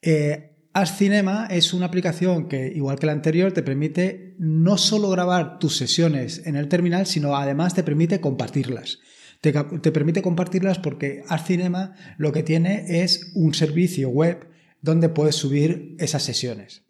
Eh, 0.00 0.57
Cinema 0.86 1.48
es 1.50 1.72
una 1.74 1.86
aplicación 1.86 2.48
que, 2.48 2.68
igual 2.68 2.98
que 2.98 3.06
la 3.06 3.12
anterior, 3.12 3.52
te 3.52 3.62
permite 3.62 4.34
no 4.38 4.78
solo 4.78 5.10
grabar 5.10 5.58
tus 5.58 5.76
sesiones 5.76 6.42
en 6.46 6.56
el 6.56 6.68
terminal, 6.68 7.06
sino 7.06 7.36
además 7.36 7.74
te 7.74 7.82
permite 7.82 8.20
compartirlas. 8.20 9.00
Te, 9.40 9.52
permite 9.52 10.20
compartirlas 10.20 10.78
porque 10.78 11.22
Cinema 11.46 11.94
lo 12.16 12.32
que 12.32 12.42
tiene 12.42 13.02
es 13.02 13.30
un 13.34 13.54
servicio 13.54 14.08
web 14.08 14.48
donde 14.82 15.08
puedes 15.08 15.36
subir 15.36 15.96
esas 15.98 16.22
sesiones. 16.22 16.82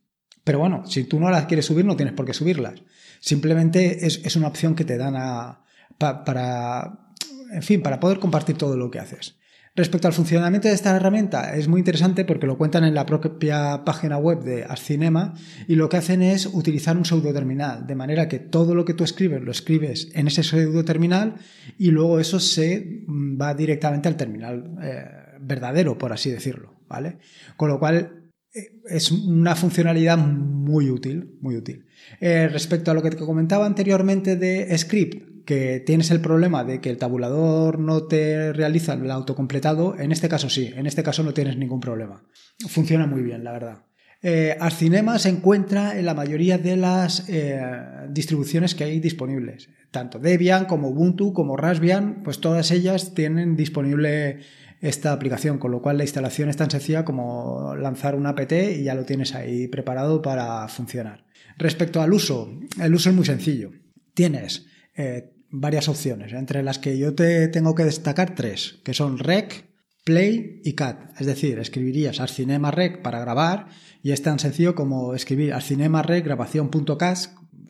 Pero 0.44 0.58
bueno, 0.58 0.86
si 0.86 1.04
tú 1.04 1.20
no 1.20 1.30
las 1.30 1.46
quieres 1.46 1.66
subir, 1.66 1.84
no 1.84 1.96
tienes 1.96 2.14
por 2.14 2.24
qué 2.24 2.32
subirlas. 2.32 2.82
Simplemente 3.20 4.06
es, 4.06 4.36
una 4.36 4.48
opción 4.48 4.74
que 4.74 4.84
te 4.84 4.96
dan 4.96 5.14
a, 5.16 5.62
para, 5.98 7.12
en 7.52 7.62
fin, 7.62 7.82
para 7.82 8.00
poder 8.00 8.18
compartir 8.18 8.56
todo 8.56 8.76
lo 8.76 8.90
que 8.90 8.98
haces. 8.98 9.37
Respecto 9.78 10.08
al 10.08 10.12
funcionamiento 10.12 10.66
de 10.66 10.74
esta 10.74 10.96
herramienta, 10.96 11.54
es 11.54 11.68
muy 11.68 11.78
interesante 11.78 12.24
porque 12.24 12.48
lo 12.48 12.58
cuentan 12.58 12.82
en 12.82 12.94
la 12.94 13.06
propia 13.06 13.84
página 13.84 14.18
web 14.18 14.42
de 14.42 14.64
Arcinema 14.64 15.34
y 15.68 15.76
lo 15.76 15.88
que 15.88 15.98
hacen 15.98 16.20
es 16.20 16.46
utilizar 16.46 16.96
un 16.96 17.04
pseudoterminal, 17.04 17.86
de 17.86 17.94
manera 17.94 18.26
que 18.26 18.40
todo 18.40 18.74
lo 18.74 18.84
que 18.84 18.94
tú 18.94 19.04
escribes 19.04 19.40
lo 19.40 19.52
escribes 19.52 20.08
en 20.14 20.26
ese 20.26 20.42
pseudoterminal 20.42 21.36
y 21.78 21.92
luego 21.92 22.18
eso 22.18 22.40
se 22.40 23.04
mm, 23.06 23.40
va 23.40 23.54
directamente 23.54 24.08
al 24.08 24.16
terminal 24.16 24.76
eh, 24.82 25.04
verdadero, 25.42 25.96
por 25.96 26.12
así 26.12 26.28
decirlo, 26.28 26.74
¿vale? 26.88 27.18
Con 27.56 27.68
lo 27.68 27.78
cual 27.78 28.32
eh, 28.52 28.80
es 28.90 29.12
una 29.12 29.54
funcionalidad 29.54 30.18
muy 30.18 30.90
útil, 30.90 31.36
muy 31.40 31.54
útil. 31.54 31.86
Eh, 32.20 32.48
respecto 32.48 32.90
a 32.90 32.94
lo 32.94 33.02
que 33.02 33.10
te 33.10 33.16
comentaba 33.18 33.64
anteriormente 33.64 34.34
de 34.34 34.76
Script, 34.76 35.37
que 35.48 35.80
tienes 35.80 36.10
el 36.10 36.20
problema 36.20 36.62
de 36.62 36.82
que 36.82 36.90
el 36.90 36.98
tabulador 36.98 37.78
no 37.78 38.02
te 38.02 38.52
realiza 38.52 38.92
el 38.92 39.10
autocompletado, 39.10 39.98
en 39.98 40.12
este 40.12 40.28
caso 40.28 40.50
sí, 40.50 40.74
en 40.76 40.86
este 40.86 41.02
caso 41.02 41.22
no 41.22 41.32
tienes 41.32 41.56
ningún 41.56 41.80
problema. 41.80 42.22
Funciona 42.68 43.06
muy 43.06 43.22
bien, 43.22 43.44
la 43.44 43.52
verdad. 43.52 43.78
Eh, 44.20 44.58
Arcinema 44.60 45.18
se 45.18 45.30
encuentra 45.30 45.98
en 45.98 46.04
la 46.04 46.12
mayoría 46.12 46.58
de 46.58 46.76
las 46.76 47.30
eh, 47.30 47.62
distribuciones 48.10 48.74
que 48.74 48.84
hay 48.84 49.00
disponibles. 49.00 49.70
Tanto 49.90 50.18
Debian 50.18 50.66
como 50.66 50.90
Ubuntu 50.90 51.32
como 51.32 51.56
Raspbian, 51.56 52.22
pues 52.24 52.42
todas 52.42 52.70
ellas 52.70 53.14
tienen 53.14 53.56
disponible 53.56 54.40
esta 54.82 55.14
aplicación, 55.14 55.56
con 55.56 55.70
lo 55.70 55.80
cual 55.80 55.96
la 55.96 56.04
instalación 56.04 56.50
es 56.50 56.58
tan 56.58 56.70
sencilla 56.70 57.06
como 57.06 57.74
lanzar 57.74 58.16
un 58.16 58.26
apt 58.26 58.52
y 58.52 58.82
ya 58.82 58.94
lo 58.94 59.06
tienes 59.06 59.34
ahí 59.34 59.66
preparado 59.66 60.20
para 60.20 60.68
funcionar. 60.68 61.24
Respecto 61.56 62.02
al 62.02 62.12
uso, 62.12 62.52
el 62.78 62.92
uso 62.92 63.08
es 63.08 63.16
muy 63.16 63.24
sencillo. 63.24 63.70
Tienes 64.12 64.66
eh, 64.94 65.37
varias 65.50 65.88
opciones, 65.88 66.32
entre 66.32 66.62
las 66.62 66.78
que 66.78 66.98
yo 66.98 67.14
te 67.14 67.48
tengo 67.48 67.74
que 67.74 67.84
destacar 67.84 68.34
tres, 68.34 68.78
que 68.84 68.94
son 68.94 69.18
Rec, 69.18 69.66
Play 70.04 70.60
y 70.64 70.74
Cat. 70.74 71.12
Es 71.18 71.26
decir, 71.26 71.58
escribirías 71.58 72.20
Arcinema 72.20 72.70
Rec 72.70 73.02
para 73.02 73.20
grabar 73.20 73.68
y 74.02 74.12
es 74.12 74.22
tan 74.22 74.38
sencillo 74.38 74.74
como 74.74 75.14
escribir 75.14 75.52
Arcinema 75.52 76.02
Rec 76.02 76.24
grabación.cat 76.24 77.18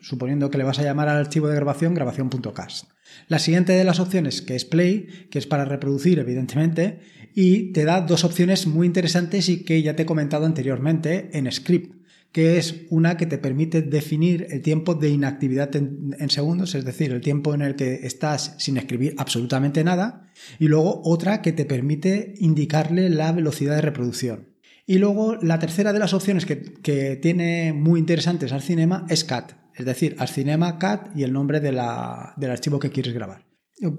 suponiendo 0.01 0.49
que 0.49 0.57
le 0.57 0.63
vas 0.63 0.79
a 0.79 0.83
llamar 0.83 1.09
al 1.09 1.17
archivo 1.17 1.47
de 1.47 1.55
grabación 1.55 1.93
grabación.cast. 1.93 2.85
La 3.27 3.39
siguiente 3.39 3.73
de 3.73 3.83
las 3.83 3.99
opciones, 3.99 4.41
que 4.41 4.55
es 4.55 4.65
Play, 4.65 5.27
que 5.29 5.39
es 5.39 5.47
para 5.47 5.65
reproducir, 5.65 6.19
evidentemente, 6.19 6.99
y 7.35 7.71
te 7.73 7.85
da 7.85 8.01
dos 8.01 8.23
opciones 8.23 8.67
muy 8.67 8.87
interesantes 8.87 9.49
y 9.49 9.63
que 9.63 9.81
ya 9.81 9.95
te 9.95 10.03
he 10.03 10.05
comentado 10.05 10.45
anteriormente 10.45 11.37
en 11.37 11.51
Script, 11.51 11.98
que 12.31 12.57
es 12.57 12.85
una 12.89 13.17
que 13.17 13.25
te 13.25 13.37
permite 13.37 13.81
definir 13.81 14.47
el 14.51 14.61
tiempo 14.61 14.95
de 14.95 15.09
inactividad 15.09 15.75
en, 15.75 16.29
segundos, 16.29 16.75
es 16.75 16.85
decir, 16.85 17.11
el 17.11 17.21
tiempo 17.21 17.53
en 17.53 17.61
el 17.61 17.75
que 17.75 18.01
estás 18.03 18.55
sin 18.59 18.77
escribir 18.77 19.15
absolutamente 19.17 19.83
nada, 19.83 20.31
y 20.59 20.67
luego 20.67 21.01
otra 21.03 21.41
que 21.41 21.51
te 21.51 21.65
permite 21.65 22.35
indicarle 22.37 23.09
la 23.09 23.31
velocidad 23.31 23.75
de 23.75 23.81
reproducción. 23.81 24.49
Y 24.85 24.97
luego 24.97 25.35
la 25.35 25.59
tercera 25.59 25.93
de 25.93 25.99
las 25.99 26.13
opciones 26.13 26.45
que, 26.45 26.61
que 26.61 27.15
tiene 27.15 27.73
muy 27.73 27.99
interesantes 27.99 28.51
al 28.51 28.61
cinema 28.61 29.05
es 29.09 29.23
CAT, 29.23 29.53
es 29.75 29.85
decir, 29.85 30.15
al 30.19 30.27
cinema 30.27 30.77
CAT 30.77 31.15
y 31.15 31.23
el 31.23 31.33
nombre 31.33 31.59
del 31.59 31.79
archivo 31.79 32.79
que 32.79 32.89
quieres 32.89 33.13
grabar. 33.13 33.45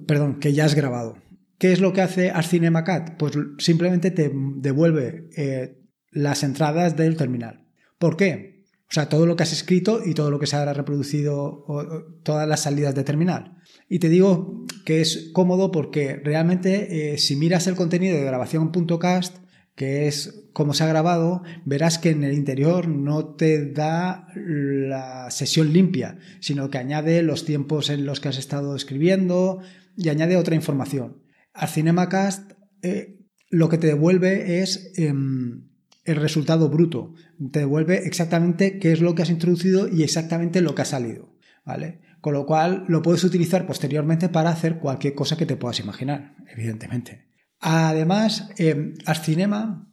Perdón, 0.07 0.41
que 0.41 0.53
ya 0.53 0.65
has 0.67 0.75
grabado. 0.75 1.17
¿Qué 1.59 1.73
es 1.73 1.81
lo 1.81 1.93
que 1.93 2.01
hace 2.01 2.33
Cinema 2.43 2.85
CAT? 2.85 3.19
Pues 3.19 3.39
simplemente 3.59 4.11
te 4.11 4.33
devuelve 4.35 5.29
eh, 5.37 5.79
las 6.11 6.43
entradas 6.43 6.97
del 6.97 7.17
terminal. 7.17 7.67
¿Por 8.01 8.17
qué? 8.17 8.65
O 8.89 8.93
sea, 8.93 9.11
todo 9.11 9.27
lo 9.27 9.37
que 9.37 9.43
has 9.43 9.53
escrito 9.53 10.01
y 10.05 10.15
todo 10.15 10.31
lo 10.31 10.39
que 10.39 10.47
se 10.47 10.57
habrá 10.57 10.73
reproducido, 10.73 11.65
o, 11.69 11.85
todas 12.25 12.49
las 12.49 12.63
salidas 12.63 12.95
de 12.95 13.05
terminal. 13.05 13.59
Y 13.91 13.99
te 13.99 14.09
digo 14.09 14.65
que 14.87 15.03
es 15.03 15.31
cómodo 15.35 15.71
porque 15.71 16.17
realmente 16.17 17.13
eh, 17.13 17.19
si 17.19 17.37
miras 17.37 17.67
el 17.67 17.77
contenido 17.77 18.17
de 18.17 18.25
grabación.cast, 18.25 19.37
que 19.77 20.09
es 20.09 20.49
cómo 20.55 20.73
se 20.73 20.83
ha 20.83 20.89
grabado, 20.89 21.43
verás 21.67 21.99
que 21.99 22.11
en 22.11 22.25
el 22.25 22.33
interior 22.33 22.89
no 22.89 23.35
te 23.35 23.71
da 23.71 24.27
la 24.35 25.31
sesión 25.31 25.73
limpia, 25.73 26.19
sino 26.41 26.71
que 26.71 26.79
añade 26.79 27.23
los 27.23 27.45
tiempos 27.45 27.91
en 27.91 28.07
los 28.07 28.19
que 28.19 28.29
has 28.29 28.39
estado 28.39 28.75
escribiendo 28.75 29.61
y 29.95 30.09
añade 30.09 30.37
otra 30.37 30.55
información. 30.55 31.23
Al 31.53 31.69
CinemaCast 31.69 32.53
eh, 32.83 33.19
lo 33.51 33.69
que 33.69 33.79
te 33.79 33.89
devuelve 33.89 34.63
es 34.63 34.93
em, 34.97 35.70
el 36.05 36.17
resultado 36.17 36.69
bruto, 36.69 37.15
te 37.53 37.61
devuelve 37.61 38.07
exactamente 38.07 38.79
qué 38.79 38.93
es 38.93 39.01
lo 39.01 39.15
que 39.15 39.23
has 39.23 39.31
introducido 39.31 39.89
y 39.89 40.03
exactamente 40.03 40.61
lo 40.61 40.75
que 40.75 40.83
ha 40.83 40.87
salido, 40.87 41.37
¿vale? 41.65 42.01
Con 42.21 42.35
lo 42.35 42.47
cual 42.47 42.85
lo 42.89 43.03
puedes 43.03 43.25
utilizar 43.25 43.67
posteriormente 43.67 44.29
para 44.29 44.51
hacer 44.51 44.79
cualquier 44.79 45.15
cosa 45.15 45.37
que 45.37 45.47
te 45.47 45.57
puedas 45.57 45.81
imaginar, 45.81 46.37
evidentemente. 46.49 47.29
Además, 47.61 48.49
eh, 48.59 48.95
Arcinema 49.05 49.91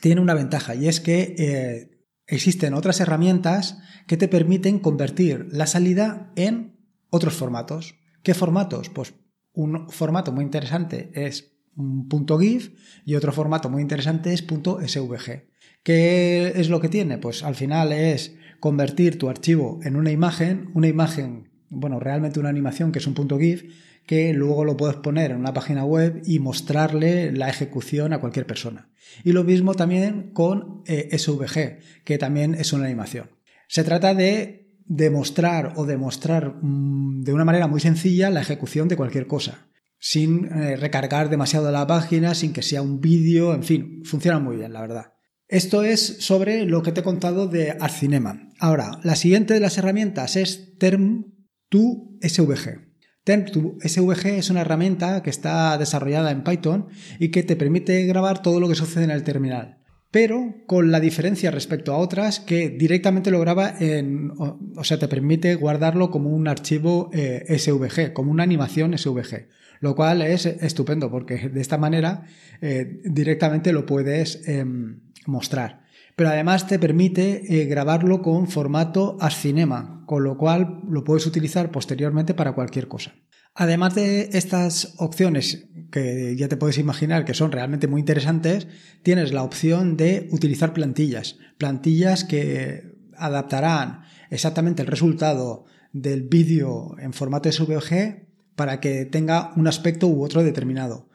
tiene 0.00 0.20
una 0.20 0.34
ventaja 0.34 0.74
y 0.74 0.88
es 0.88 1.00
que 1.00 1.34
eh, 1.38 2.04
existen 2.26 2.74
otras 2.74 3.00
herramientas 3.00 3.78
que 4.06 4.16
te 4.16 4.28
permiten 4.28 4.78
convertir 4.78 5.46
la 5.50 5.66
salida 5.66 6.32
en 6.36 6.76
otros 7.10 7.34
formatos. 7.34 7.96
¿Qué 8.22 8.34
formatos? 8.34 8.90
Pues 8.90 9.14
un 9.52 9.88
formato 9.88 10.32
muy 10.32 10.44
interesante 10.44 11.10
es 11.14 11.55
.gif 11.76 12.70
y 13.04 13.14
otro 13.14 13.32
formato 13.32 13.68
muy 13.68 13.82
interesante 13.82 14.32
es 14.32 14.44
.svg. 14.46 15.44
¿Qué 15.82 16.52
es 16.56 16.68
lo 16.68 16.80
que 16.80 16.88
tiene? 16.88 17.18
Pues 17.18 17.42
al 17.42 17.54
final 17.54 17.92
es 17.92 18.34
convertir 18.60 19.18
tu 19.18 19.28
archivo 19.28 19.78
en 19.84 19.96
una 19.96 20.10
imagen, 20.10 20.70
una 20.74 20.88
imagen, 20.88 21.50
bueno, 21.68 22.00
realmente 22.00 22.40
una 22.40 22.48
animación 22.48 22.92
que 22.92 22.98
es 22.98 23.06
un 23.06 23.14
.gif 23.38 23.64
que 24.06 24.32
luego 24.32 24.64
lo 24.64 24.76
puedes 24.76 24.96
poner 24.96 25.32
en 25.32 25.38
una 25.38 25.52
página 25.52 25.84
web 25.84 26.22
y 26.24 26.38
mostrarle 26.38 27.32
la 27.32 27.48
ejecución 27.48 28.12
a 28.12 28.20
cualquier 28.20 28.46
persona. 28.46 28.88
Y 29.24 29.32
lo 29.32 29.44
mismo 29.44 29.74
también 29.74 30.30
con 30.32 30.82
eh, 30.86 31.16
SVG, 31.18 32.04
que 32.04 32.16
también 32.16 32.54
es 32.54 32.72
una 32.72 32.84
animación. 32.86 33.30
Se 33.68 33.82
trata 33.82 34.14
de 34.14 34.70
demostrar 34.86 35.72
o 35.76 35.84
demostrar 35.84 36.54
mm, 36.62 37.22
de 37.24 37.32
una 37.32 37.44
manera 37.44 37.66
muy 37.66 37.80
sencilla 37.80 38.30
la 38.30 38.40
ejecución 38.40 38.86
de 38.86 38.96
cualquier 38.96 39.26
cosa, 39.26 39.66
sin 39.98 40.46
eh, 40.46 40.76
recargar 40.76 41.30
demasiado 41.30 41.70
la 41.72 41.86
página, 41.86 42.34
sin 42.34 42.52
que 42.52 42.62
sea 42.62 42.82
un 42.82 43.00
vídeo, 43.00 43.54
en 43.54 43.62
fin, 43.62 44.02
funciona 44.04 44.38
muy 44.38 44.56
bien, 44.56 44.72
la 44.72 44.80
verdad. 44.80 45.12
Esto 45.48 45.84
es 45.84 46.18
sobre 46.20 46.64
lo 46.64 46.82
que 46.82 46.92
te 46.92 47.00
he 47.00 47.04
contado 47.04 47.46
de 47.46 47.76
Arcinema. 47.78 48.48
Ahora, 48.58 48.98
la 49.04 49.14
siguiente 49.14 49.54
de 49.54 49.60
las 49.60 49.78
herramientas 49.78 50.36
es 50.36 50.76
Term2SVG. 50.78 52.86
SVG 53.26 54.26
es 54.26 54.50
una 54.50 54.60
herramienta 54.60 55.22
que 55.22 55.30
está 55.30 55.76
desarrollada 55.78 56.30
en 56.30 56.44
Python 56.44 56.86
y 57.18 57.30
que 57.30 57.42
te 57.42 57.56
permite 57.56 58.06
grabar 58.06 58.42
todo 58.42 58.60
lo 58.60 58.68
que 58.68 58.76
sucede 58.76 59.04
en 59.04 59.10
el 59.10 59.24
terminal. 59.24 59.78
Pero 60.12 60.54
con 60.66 60.92
la 60.92 61.00
diferencia 61.00 61.50
respecto 61.50 61.92
a 61.92 61.98
otras 61.98 62.40
que 62.40 62.70
directamente 62.70 63.30
lo 63.30 63.40
graba 63.40 63.74
en. 63.78 64.30
O, 64.36 64.84
sea, 64.84 64.98
te 64.98 65.08
permite 65.08 65.56
guardarlo 65.56 66.10
como 66.10 66.30
un 66.30 66.46
archivo 66.46 67.10
eh, 67.12 67.58
SVG, 67.58 68.12
como 68.12 68.30
una 68.30 68.44
animación 68.44 68.96
SVG. 68.96 69.48
Lo 69.80 69.94
cual 69.94 70.22
es 70.22 70.46
estupendo 70.46 71.10
porque 71.10 71.48
de 71.48 71.60
esta 71.60 71.78
manera 71.78 72.24
eh, 72.60 73.00
directamente 73.04 73.72
lo 73.72 73.86
puedes 73.86 74.46
em, 74.48 75.00
mostrar 75.26 75.86
pero 76.16 76.30
además 76.30 76.66
te 76.66 76.78
permite 76.78 77.60
eh, 77.60 77.66
grabarlo 77.66 78.22
con 78.22 78.48
formato 78.48 79.18
Ascinema, 79.20 80.02
con 80.06 80.24
lo 80.24 80.38
cual 80.38 80.80
lo 80.88 81.04
puedes 81.04 81.26
utilizar 81.26 81.70
posteriormente 81.70 82.32
para 82.32 82.52
cualquier 82.52 82.88
cosa. 82.88 83.14
Además 83.54 83.94
de 83.94 84.30
estas 84.32 84.94
opciones 84.96 85.68
que 85.90 86.34
ya 86.36 86.48
te 86.48 86.56
puedes 86.56 86.78
imaginar 86.78 87.24
que 87.24 87.34
son 87.34 87.52
realmente 87.52 87.86
muy 87.86 88.00
interesantes, 88.00 88.66
tienes 89.02 89.32
la 89.32 89.42
opción 89.42 89.96
de 89.96 90.28
utilizar 90.30 90.72
plantillas, 90.72 91.38
plantillas 91.58 92.24
que 92.24 92.96
adaptarán 93.16 94.02
exactamente 94.30 94.82
el 94.82 94.88
resultado 94.88 95.66
del 95.92 96.22
vídeo 96.22 96.96
en 96.98 97.12
formato 97.12 97.50
SVG 97.50 98.25
para 98.56 98.80
que 98.80 99.04
tenga 99.04 99.52
un 99.56 99.68
aspecto 99.68 100.08
u 100.08 100.24
otro 100.24 100.42
determinado 100.42 101.08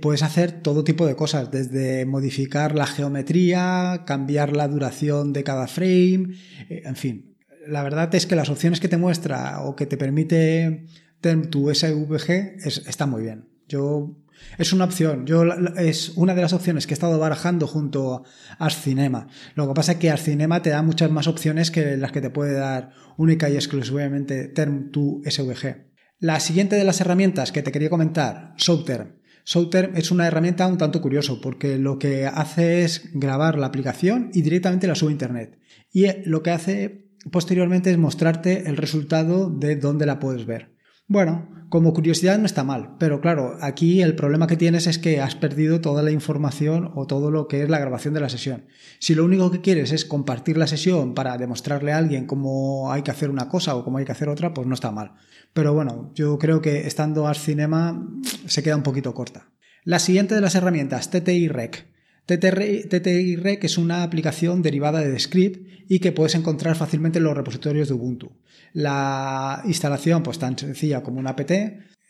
puedes 0.00 0.22
hacer 0.22 0.62
todo 0.62 0.84
tipo 0.84 1.06
de 1.06 1.16
cosas, 1.16 1.50
desde 1.50 2.06
modificar 2.06 2.74
la 2.74 2.86
geometría, 2.86 4.04
cambiar 4.06 4.56
la 4.56 4.68
duración 4.68 5.32
de 5.32 5.44
cada 5.44 5.66
frame, 5.66 6.34
eh, 6.70 6.82
en 6.84 6.96
fin. 6.96 7.36
La 7.66 7.82
verdad 7.82 8.14
es 8.14 8.26
que 8.26 8.36
las 8.36 8.48
opciones 8.48 8.80
que 8.80 8.88
te 8.88 8.96
muestra 8.96 9.60
o 9.60 9.76
que 9.76 9.86
te 9.86 9.98
permite 9.98 10.86
tener 11.20 11.48
tu 11.48 11.72
SVG 11.74 12.64
está 12.86 13.06
muy 13.06 13.22
bien. 13.22 13.48
Yo 13.68 14.16
es 14.56 14.72
una 14.72 14.84
opción, 14.84 15.26
yo 15.26 15.42
es 15.76 16.10
una 16.10 16.34
de 16.34 16.42
las 16.42 16.52
opciones 16.52 16.86
que 16.86 16.94
he 16.94 16.98
estado 16.98 17.18
barajando 17.18 17.66
junto 17.66 18.22
a 18.58 18.70
Cinema. 18.70 19.26
Lo 19.56 19.66
que 19.66 19.74
pasa 19.74 19.92
es 19.92 19.98
que 19.98 20.10
Arcinema 20.10 20.62
te 20.62 20.70
da 20.70 20.82
muchas 20.82 21.10
más 21.10 21.26
opciones 21.26 21.70
que 21.70 21.96
las 21.96 22.12
que 22.12 22.20
te 22.20 22.30
puede 22.30 22.54
dar 22.54 22.92
única 23.16 23.50
y 23.50 23.56
exclusivamente 23.56 24.48
Term 24.48 24.90
2 24.92 25.22
SVG. 25.24 25.95
La 26.18 26.40
siguiente 26.40 26.76
de 26.76 26.84
las 26.84 27.02
herramientas 27.02 27.52
que 27.52 27.62
te 27.62 27.70
quería 27.70 27.90
comentar, 27.90 28.54
Souterm. 28.56 29.16
Souter 29.44 29.92
es 29.96 30.10
una 30.10 30.26
herramienta 30.26 30.66
un 30.66 30.78
tanto 30.78 31.02
curioso 31.02 31.42
porque 31.42 31.76
lo 31.76 31.98
que 31.98 32.26
hace 32.26 32.84
es 32.84 33.10
grabar 33.12 33.58
la 33.58 33.66
aplicación 33.66 34.30
y 34.32 34.40
directamente 34.40 34.86
la 34.86 34.94
sube 34.94 35.10
a 35.10 35.12
internet. 35.12 35.58
Y 35.92 36.06
lo 36.24 36.42
que 36.42 36.52
hace 36.52 37.10
posteriormente 37.30 37.90
es 37.90 37.98
mostrarte 37.98 38.66
el 38.66 38.78
resultado 38.78 39.50
de 39.50 39.76
dónde 39.76 40.06
la 40.06 40.18
puedes 40.18 40.46
ver. 40.46 40.75
Bueno, 41.08 41.48
como 41.68 41.92
curiosidad 41.92 42.36
no 42.38 42.46
está 42.46 42.64
mal, 42.64 42.96
pero 42.98 43.20
claro, 43.20 43.58
aquí 43.60 44.02
el 44.02 44.16
problema 44.16 44.48
que 44.48 44.56
tienes 44.56 44.88
es 44.88 44.98
que 44.98 45.20
has 45.20 45.36
perdido 45.36 45.80
toda 45.80 46.02
la 46.02 46.10
información 46.10 46.90
o 46.96 47.06
todo 47.06 47.30
lo 47.30 47.46
que 47.46 47.62
es 47.62 47.68
la 47.68 47.78
grabación 47.78 48.12
de 48.12 48.20
la 48.20 48.28
sesión. 48.28 48.66
Si 48.98 49.14
lo 49.14 49.24
único 49.24 49.52
que 49.52 49.60
quieres 49.60 49.92
es 49.92 50.04
compartir 50.04 50.56
la 50.56 50.66
sesión 50.66 51.14
para 51.14 51.38
demostrarle 51.38 51.92
a 51.92 51.98
alguien 51.98 52.26
cómo 52.26 52.90
hay 52.90 53.02
que 53.02 53.12
hacer 53.12 53.30
una 53.30 53.48
cosa 53.48 53.76
o 53.76 53.84
cómo 53.84 53.98
hay 53.98 54.04
que 54.04 54.12
hacer 54.12 54.28
otra, 54.28 54.52
pues 54.52 54.66
no 54.66 54.74
está 54.74 54.90
mal. 54.90 55.12
Pero 55.52 55.74
bueno, 55.74 56.10
yo 56.14 56.38
creo 56.38 56.60
que 56.60 56.88
estando 56.88 57.28
al 57.28 57.36
Cinema 57.36 58.04
se 58.46 58.64
queda 58.64 58.76
un 58.76 58.82
poquito 58.82 59.14
corta. 59.14 59.50
La 59.84 60.00
siguiente 60.00 60.34
de 60.34 60.40
las 60.40 60.56
herramientas, 60.56 61.10
TTI 61.10 61.46
Rec. 61.48 61.95
TTI 62.26 63.36
Rec 63.36 63.64
es 63.64 63.78
una 63.78 64.02
aplicación 64.02 64.60
derivada 64.60 65.00
de 65.00 65.18
Script 65.18 65.66
y 65.88 66.00
que 66.00 66.12
puedes 66.12 66.34
encontrar 66.34 66.76
fácilmente 66.76 67.18
en 67.18 67.24
los 67.24 67.36
repositorios 67.36 67.88
de 67.88 67.94
Ubuntu. 67.94 68.32
La 68.72 69.62
instalación, 69.64 70.22
pues 70.22 70.38
tan 70.38 70.58
sencilla 70.58 71.02
como 71.02 71.20
una 71.20 71.30
apt, 71.30 71.52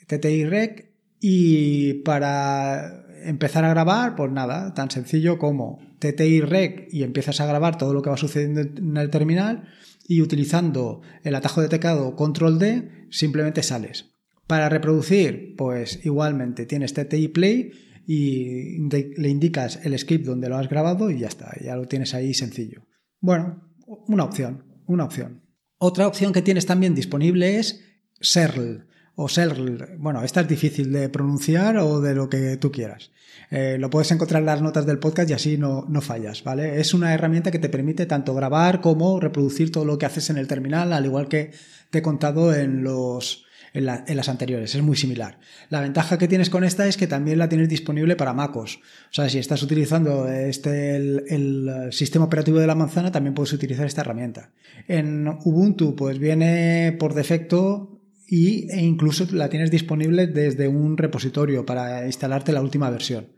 TTI 0.07 0.45
Rec, 0.47 0.91
y 1.21 1.95
para 2.03 3.05
empezar 3.25 3.65
a 3.65 3.71
grabar, 3.71 4.17
pues 4.17 4.31
nada, 4.33 4.73
tan 4.75 4.91
sencillo 4.91 5.39
como 5.39 5.81
TTI 5.99 6.41
Rec 6.41 6.89
y 6.91 7.03
empiezas 7.03 7.41
a 7.41 7.47
grabar 7.47 7.77
todo 7.77 7.93
lo 7.93 8.03
que 8.03 8.11
va 8.11 8.17
sucediendo 8.17 8.61
en 8.61 8.97
el 8.97 9.11
terminal 9.11 9.69
y 10.09 10.23
utilizando 10.23 11.03
el 11.25 11.35
atajo 11.35 11.61
de 11.61 11.69
teclado 11.69 12.15
control 12.17 12.59
D 12.59 13.07
simplemente 13.11 13.63
sales. 13.63 14.13
Para 14.47 14.69
reproducir, 14.69 15.55
pues 15.57 16.05
igualmente 16.05 16.67
tienes 16.67 16.95
TTI 16.95 17.29
Play 17.29 17.73
y 18.07 18.79
le 18.89 19.29
indicas 19.29 19.81
el 19.85 19.99
script 19.99 20.25
donde 20.25 20.49
lo 20.49 20.57
has 20.57 20.69
grabado 20.69 21.11
y 21.11 21.19
ya 21.19 21.29
está, 21.29 21.53
ya 21.63 21.75
lo 21.75 21.87
tienes 21.89 22.15
ahí 22.15 22.35
sencillo. 22.35 22.87
Bueno, 23.21 23.69
una 24.07 24.25
opción, 24.25 24.65
una 24.87 25.05
opción. 25.05 25.43
Otra 25.79 26.07
opción 26.07 26.33
que 26.33 26.43
tienes 26.43 26.67
también 26.67 26.95
disponible 26.95 27.59
es 27.59 27.81
Serl 28.21 28.87
o 29.19 29.29
Shell, 29.29 29.97
bueno, 29.99 30.23
esta 30.23 30.43
es 30.43 30.49
difícil 30.49 30.93
de 30.93 31.09
pronunciar 31.09 31.79
o 31.79 32.03
de 32.03 32.15
lo 32.15 32.29
que 32.29 32.59
tú 32.59 32.71
quieras. 32.71 33.11
Eh, 33.51 33.79
lo 33.79 33.89
puedes 33.89 34.11
encontrar 34.13 34.41
en 34.41 34.47
las 34.47 34.61
notas 34.61 34.85
del 34.85 34.99
podcast 34.99 35.31
y 35.31 35.33
así 35.33 35.57
no, 35.57 35.87
no 35.89 36.03
fallas, 36.03 36.45
¿vale? 36.45 36.81
Es 36.81 36.93
una 36.93 37.15
herramienta 37.15 37.51
que 37.51 37.59
te 37.59 37.71
permite 37.71 38.05
tanto 38.05 38.35
grabar 38.35 38.83
como 38.83 39.19
reproducir 39.19 39.73
todo 39.73 39.87
lo 39.87 39.97
que 39.97 40.05
haces 40.05 40.29
en 40.29 40.37
el 40.37 40.47
terminal, 40.47 40.93
al 40.93 41.07
igual 41.07 41.29
que 41.29 41.53
te 41.91 41.99
he 41.99 42.03
contado 42.03 42.55
en 42.55 42.83
los, 42.85 43.46
en, 43.77 44.17
las 44.17 44.29
anteriores, 44.29 44.75
es 44.75 44.83
muy 44.83 44.97
similar. 44.97 45.39
La 45.69 45.81
ventaja 45.81 46.17
que 46.17 46.29
tienes 46.29 46.49
con 46.49 46.65
esta 46.65 46.87
es 46.87 46.97
que 46.97 47.07
también 47.07 47.39
la 47.39 47.49
tienes 47.49 47.69
disponible 47.69 48.17
para 48.17 48.33
MacOS. 48.33 48.77
O 48.77 48.81
sea, 49.13 49.29
si 49.29 49.39
estás 49.39 49.63
utilizando 49.63 50.29
este, 50.29 50.97
el, 50.97 51.89
sistema 51.91 52.25
operativo 52.25 52.59
de 52.59 52.67
la 52.67 52.75
manzana, 52.75 53.13
también 53.13 53.35
puedes 53.35 53.53
utilizar 53.53 53.87
esta 53.87 54.01
herramienta. 54.01 54.53
En 54.89 55.29
Ubuntu, 55.29 55.95
pues 55.95 56.19
viene 56.19 56.97
por 56.99 57.15
defecto 57.15 58.01
y, 58.27 58.71
e 58.71 58.81
incluso 58.81 59.27
la 59.33 59.49
tienes 59.51 59.71
disponible 59.71 60.27
desde 60.27 60.69
un 60.69 60.97
repositorio 60.97 61.67
para 61.67 62.07
instalarte 62.07 62.53
la 62.53 62.63
última 62.63 62.89
versión. 62.89 63.29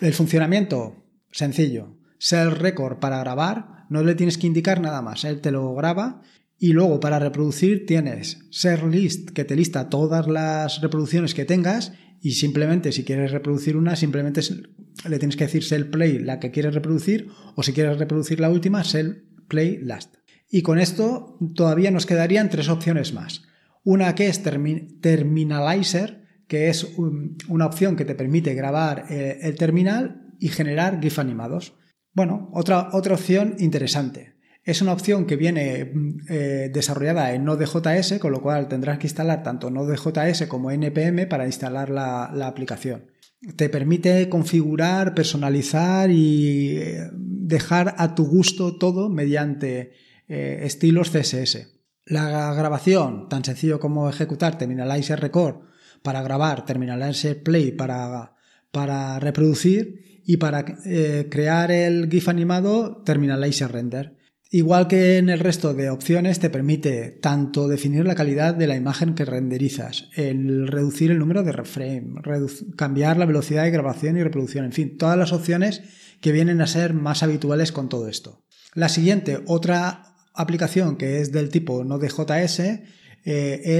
El 0.00 0.14
funcionamiento, 0.14 1.04
sencillo. 1.32 1.96
Cell 2.18 2.50
Record 2.50 2.98
para 2.98 3.18
grabar, 3.18 3.86
no 3.88 4.04
le 4.04 4.14
tienes 4.14 4.38
que 4.38 4.46
indicar 4.46 4.80
nada 4.80 5.02
más. 5.02 5.24
Él 5.24 5.40
te 5.40 5.50
lo 5.50 5.74
graba 5.74 6.22
y 6.62 6.74
luego 6.74 7.00
para 7.00 7.18
reproducir 7.18 7.86
tienes 7.86 8.46
Share 8.50 8.86
List 8.86 9.30
que 9.30 9.44
te 9.44 9.56
lista 9.56 9.88
todas 9.88 10.28
las 10.28 10.82
reproducciones 10.82 11.34
que 11.34 11.46
tengas 11.46 11.94
y 12.20 12.32
simplemente 12.32 12.92
si 12.92 13.02
quieres 13.02 13.32
reproducir 13.32 13.78
una, 13.78 13.96
simplemente 13.96 14.42
le 15.08 15.18
tienes 15.18 15.36
que 15.36 15.44
decir 15.44 15.64
Cell 15.64 15.86
Play 15.86 16.18
la 16.18 16.38
que 16.38 16.50
quieres 16.50 16.74
reproducir 16.74 17.28
o 17.56 17.62
si 17.62 17.72
quieres 17.72 17.98
reproducir 17.98 18.40
la 18.40 18.50
última, 18.50 18.84
Cell 18.84 19.22
Play 19.48 19.78
Last. 19.82 20.16
Y 20.50 20.60
con 20.60 20.78
esto 20.78 21.38
todavía 21.54 21.90
nos 21.90 22.04
quedarían 22.04 22.50
tres 22.50 22.68
opciones 22.68 23.14
más. 23.14 23.44
Una 23.82 24.14
que 24.14 24.28
es 24.28 24.42
Terminalizer, 24.42 26.24
que 26.46 26.68
es 26.68 26.86
una 27.48 27.66
opción 27.66 27.96
que 27.96 28.04
te 28.04 28.14
permite 28.14 28.52
grabar 28.52 29.06
eh, 29.08 29.38
el 29.42 29.56
terminal 29.56 30.34
y 30.38 30.48
generar 30.48 31.00
GIF 31.00 31.18
animados. 31.18 31.72
Bueno, 32.12 32.50
otra, 32.52 32.90
otra 32.92 33.14
opción 33.14 33.56
interesante. 33.60 34.34
Es 34.62 34.82
una 34.82 34.92
opción 34.92 35.24
que 35.24 35.36
viene 35.36 35.92
eh, 36.28 36.70
desarrollada 36.72 37.32
en 37.32 37.44
Node.js, 37.44 38.18
con 38.18 38.32
lo 38.32 38.42
cual 38.42 38.68
tendrás 38.68 38.98
que 38.98 39.06
instalar 39.06 39.42
tanto 39.42 39.70
Node.js 39.70 40.46
como 40.48 40.70
NPM 40.70 41.26
para 41.26 41.46
instalar 41.46 41.88
la, 41.88 42.24
aplicación. 42.46 43.06
Te 43.56 43.70
permite 43.70 44.28
configurar, 44.28 45.14
personalizar 45.14 46.10
y 46.10 46.76
eh, 46.76 47.08
dejar 47.12 47.94
a 47.96 48.14
tu 48.14 48.26
gusto 48.26 48.76
todo 48.76 49.08
mediante 49.08 49.92
eh, 50.28 50.60
estilos 50.64 51.10
CSS. 51.10 51.80
La 52.04 52.52
grabación, 52.52 53.30
tan 53.30 53.42
sencillo 53.42 53.80
como 53.80 54.10
ejecutar 54.10 54.58
Terminalizer 54.58 55.20
Record 55.20 55.62
para 56.02 56.22
grabar, 56.22 56.66
Terminalizer 56.66 57.42
Play 57.42 57.72
para, 57.72 58.34
para 58.72 59.18
reproducir 59.20 60.22
y 60.26 60.36
para 60.36 60.64
crear 60.64 61.70
el 61.72 62.10
GIF 62.10 62.28
animado, 62.28 63.02
Terminalizer 63.04 63.72
Render. 63.72 64.19
Igual 64.52 64.88
que 64.88 65.18
en 65.18 65.28
el 65.28 65.38
resto 65.38 65.74
de 65.74 65.90
opciones, 65.90 66.40
te 66.40 66.50
permite 66.50 67.12
tanto 67.12 67.68
definir 67.68 68.04
la 68.04 68.16
calidad 68.16 68.52
de 68.52 68.66
la 68.66 68.74
imagen 68.74 69.14
que 69.14 69.24
renderizas, 69.24 70.08
el 70.16 70.66
reducir 70.66 71.12
el 71.12 71.20
número 71.20 71.44
de 71.44 71.52
reframe, 71.52 72.14
cambiar 72.76 73.16
la 73.16 73.26
velocidad 73.26 73.62
de 73.62 73.70
grabación 73.70 74.16
y 74.16 74.24
reproducción, 74.24 74.64
en 74.64 74.72
fin, 74.72 74.98
todas 74.98 75.16
las 75.16 75.32
opciones 75.32 75.82
que 76.20 76.32
vienen 76.32 76.60
a 76.60 76.66
ser 76.66 76.94
más 76.94 77.22
habituales 77.22 77.70
con 77.70 77.88
todo 77.88 78.08
esto. 78.08 78.44
La 78.74 78.88
siguiente, 78.88 79.38
otra 79.46 80.16
aplicación 80.34 80.96
que 80.96 81.20
es 81.20 81.30
del 81.30 81.50
tipo 81.50 81.84
Node.js, 81.84 82.60
eh, 82.60 82.82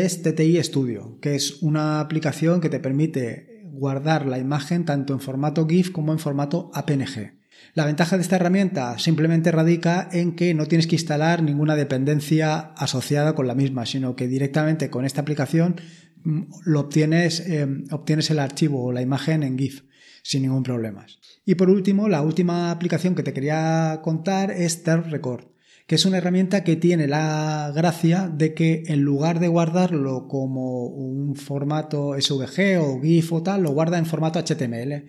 es 0.05 0.23
TTI 0.23 0.63
Studio, 0.63 1.19
que 1.21 1.35
es 1.35 1.63
una 1.63 1.99
aplicación 1.99 2.61
que 2.61 2.69
te 2.69 2.79
permite 2.79 3.65
guardar 3.65 4.25
la 4.25 4.39
imagen 4.39 4.85
tanto 4.85 5.15
en 5.15 5.21
formato 5.21 5.67
GIF 5.67 5.91
como 5.91 6.13
en 6.13 6.21
formato 6.21 6.71
APNG. 6.75 7.40
La 7.75 7.87
ventaja 7.87 8.17
de 8.17 8.23
esta 8.23 8.37
herramienta 8.37 8.99
simplemente 8.99 9.53
radica 9.53 10.09
en 10.13 10.35
que 10.35 10.55
no 10.55 10.67
tienes 10.67 10.87
que 10.87 10.97
instalar 10.97 11.43
ninguna 11.43 11.77
dependencia 11.77 12.59
asociada 12.77 13.35
con 13.35 13.47
la 13.47 13.55
misma, 13.55 13.87
sino 13.87 14.17
que 14.17 14.27
directamente 14.27 14.91
con 14.91 15.05
esta 15.05 15.21
aplicación 15.21 15.77
mm, 16.25 16.43
lo 16.65 16.81
obtienes, 16.81 17.41
eh, 17.41 17.67
obtienes 17.93 18.31
el 18.31 18.41
archivo 18.41 18.85
o 18.85 18.93
la 18.93 19.03
imagen 19.03 19.43
en 19.43 19.57
GIF 19.57 19.83
sin 20.23 20.43
ningún 20.43 20.63
problema. 20.63 21.07
Y 21.45 21.55
por 21.55 21.71
último, 21.71 22.09
la 22.09 22.23
última 22.23 22.71
aplicación 22.71 23.15
que 23.15 23.23
te 23.23 23.33
quería 23.33 24.01
contar 24.03 24.51
es 24.51 24.85
Record, 24.85 25.47
que 25.87 25.95
es 25.95 26.05
una 26.05 26.19
herramienta 26.19 26.63
que 26.63 26.77
tiene 26.77 27.09
la 27.09 27.73
gracia 27.75 28.29
de 28.29 28.53
que 28.53 28.83
en 28.87 29.01
lugar 29.01 29.41
de 29.41 29.49
guardarlo 29.49 30.29
como 30.29 30.87
un 30.87 31.37
formato 31.37 32.15
SVG 32.21 32.81
o 32.81 33.01
GIF 33.01 33.33
o 33.33 33.43
tal, 33.43 33.63
lo 33.63 33.71
guarda 33.71 33.99
en 33.99 34.07
formato 34.07 34.39
HTML 34.39 35.07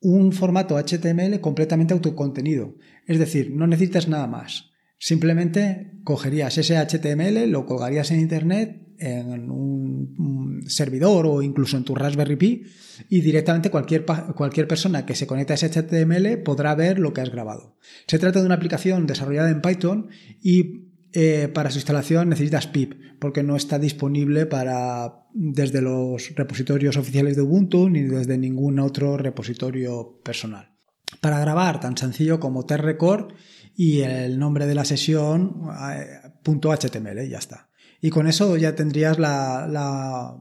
un 0.00 0.32
formato 0.32 0.76
HTML 0.76 1.40
completamente 1.40 1.94
autocontenido. 1.94 2.74
Es 3.06 3.18
decir, 3.18 3.52
no 3.52 3.66
necesitas 3.66 4.08
nada 4.08 4.26
más. 4.26 4.70
Simplemente 4.98 5.92
cogerías 6.04 6.58
ese 6.58 6.76
HTML, 6.76 7.50
lo 7.50 7.66
colgarías 7.66 8.10
en 8.10 8.20
Internet, 8.20 8.80
en 8.98 9.50
un, 9.50 10.62
servidor 10.66 11.26
o 11.26 11.40
incluso 11.40 11.78
en 11.78 11.84
tu 11.84 11.94
Raspberry 11.94 12.36
Pi 12.36 12.62
y 13.08 13.22
directamente 13.22 13.70
cualquier, 13.70 14.04
cualquier 14.04 14.68
persona 14.68 15.06
que 15.06 15.14
se 15.14 15.26
conecte 15.26 15.54
a 15.54 15.56
ese 15.56 15.70
HTML 15.70 16.42
podrá 16.42 16.74
ver 16.74 16.98
lo 16.98 17.14
que 17.14 17.22
has 17.22 17.30
grabado. 17.30 17.76
Se 18.06 18.18
trata 18.18 18.40
de 18.40 18.46
una 18.46 18.56
aplicación 18.56 19.06
desarrollada 19.06 19.50
en 19.50 19.62
Python 19.62 20.08
y 20.42 20.89
eh, 21.12 21.48
para 21.52 21.70
su 21.70 21.78
instalación 21.78 22.28
necesitas 22.28 22.66
pip, 22.66 22.94
porque 23.18 23.42
no 23.42 23.56
está 23.56 23.78
disponible 23.78 24.46
para 24.46 25.26
desde 25.32 25.80
los 25.80 26.34
repositorios 26.34 26.96
oficiales 26.96 27.36
de 27.36 27.42
Ubuntu 27.42 27.88
ni 27.88 28.02
desde 28.02 28.38
ningún 28.38 28.78
otro 28.78 29.16
repositorio 29.16 30.20
personal. 30.24 30.76
Para 31.20 31.40
grabar, 31.40 31.80
tan 31.80 31.96
sencillo 31.96 32.38
como 32.38 32.66
trecord 32.66 33.32
y 33.76 34.00
el 34.00 34.38
nombre 34.38 34.66
de 34.66 34.74
la 34.74 34.84
sesión 34.84 35.68
eh, 35.92 36.30
.html, 36.44 37.28
ya 37.28 37.38
está. 37.38 37.70
Y 38.00 38.10
con 38.10 38.26
eso 38.26 38.56
ya 38.56 38.74
tendrías 38.74 39.18
la, 39.18 39.66
la, 39.68 40.36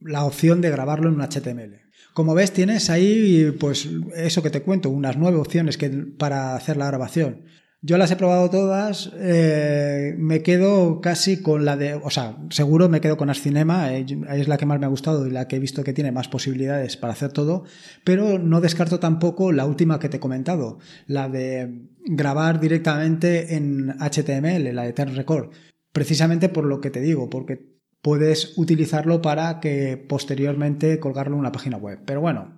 la 0.00 0.24
opción 0.24 0.60
de 0.60 0.70
grabarlo 0.70 1.08
en 1.08 1.14
un 1.14 1.22
HTML. 1.22 1.88
Como 2.14 2.34
ves, 2.34 2.52
tienes 2.52 2.90
ahí, 2.90 3.56
pues, 3.60 3.88
eso 4.16 4.42
que 4.42 4.50
te 4.50 4.62
cuento, 4.62 4.90
unas 4.90 5.16
nueve 5.16 5.38
opciones 5.38 5.78
que, 5.78 5.88
para 5.88 6.56
hacer 6.56 6.76
la 6.76 6.86
grabación. 6.86 7.44
Yo 7.80 7.96
las 7.96 8.10
he 8.10 8.16
probado 8.16 8.50
todas, 8.50 9.12
eh, 9.14 10.12
me 10.18 10.42
quedo 10.42 11.00
casi 11.00 11.40
con 11.40 11.64
la 11.64 11.76
de, 11.76 11.94
o 11.94 12.10
sea, 12.10 12.36
seguro 12.50 12.88
me 12.88 13.00
quedo 13.00 13.16
con 13.16 13.30
Ascinema, 13.30 13.94
eh, 13.94 14.04
es 14.30 14.48
la 14.48 14.56
que 14.56 14.66
más 14.66 14.80
me 14.80 14.86
ha 14.86 14.88
gustado 14.88 15.28
y 15.28 15.30
la 15.30 15.46
que 15.46 15.56
he 15.56 15.60
visto 15.60 15.84
que 15.84 15.92
tiene 15.92 16.10
más 16.10 16.26
posibilidades 16.26 16.96
para 16.96 17.12
hacer 17.12 17.32
todo, 17.32 17.62
pero 18.02 18.40
no 18.40 18.60
descarto 18.60 18.98
tampoco 18.98 19.52
la 19.52 19.64
última 19.64 20.00
que 20.00 20.08
te 20.08 20.16
he 20.16 20.20
comentado, 20.20 20.80
la 21.06 21.28
de 21.28 21.86
grabar 22.04 22.58
directamente 22.58 23.54
en 23.54 23.90
HTML, 23.90 24.74
la 24.74 24.82
de 24.82 24.92
Turn 24.92 25.14
Record, 25.14 25.50
precisamente 25.92 26.48
por 26.48 26.64
lo 26.64 26.80
que 26.80 26.90
te 26.90 27.00
digo, 27.00 27.30
porque 27.30 27.78
puedes 28.02 28.58
utilizarlo 28.58 29.22
para 29.22 29.60
que 29.60 29.96
posteriormente 29.96 30.98
colgarlo 30.98 31.34
en 31.34 31.40
una 31.40 31.52
página 31.52 31.76
web. 31.76 32.00
Pero 32.04 32.20
bueno, 32.20 32.57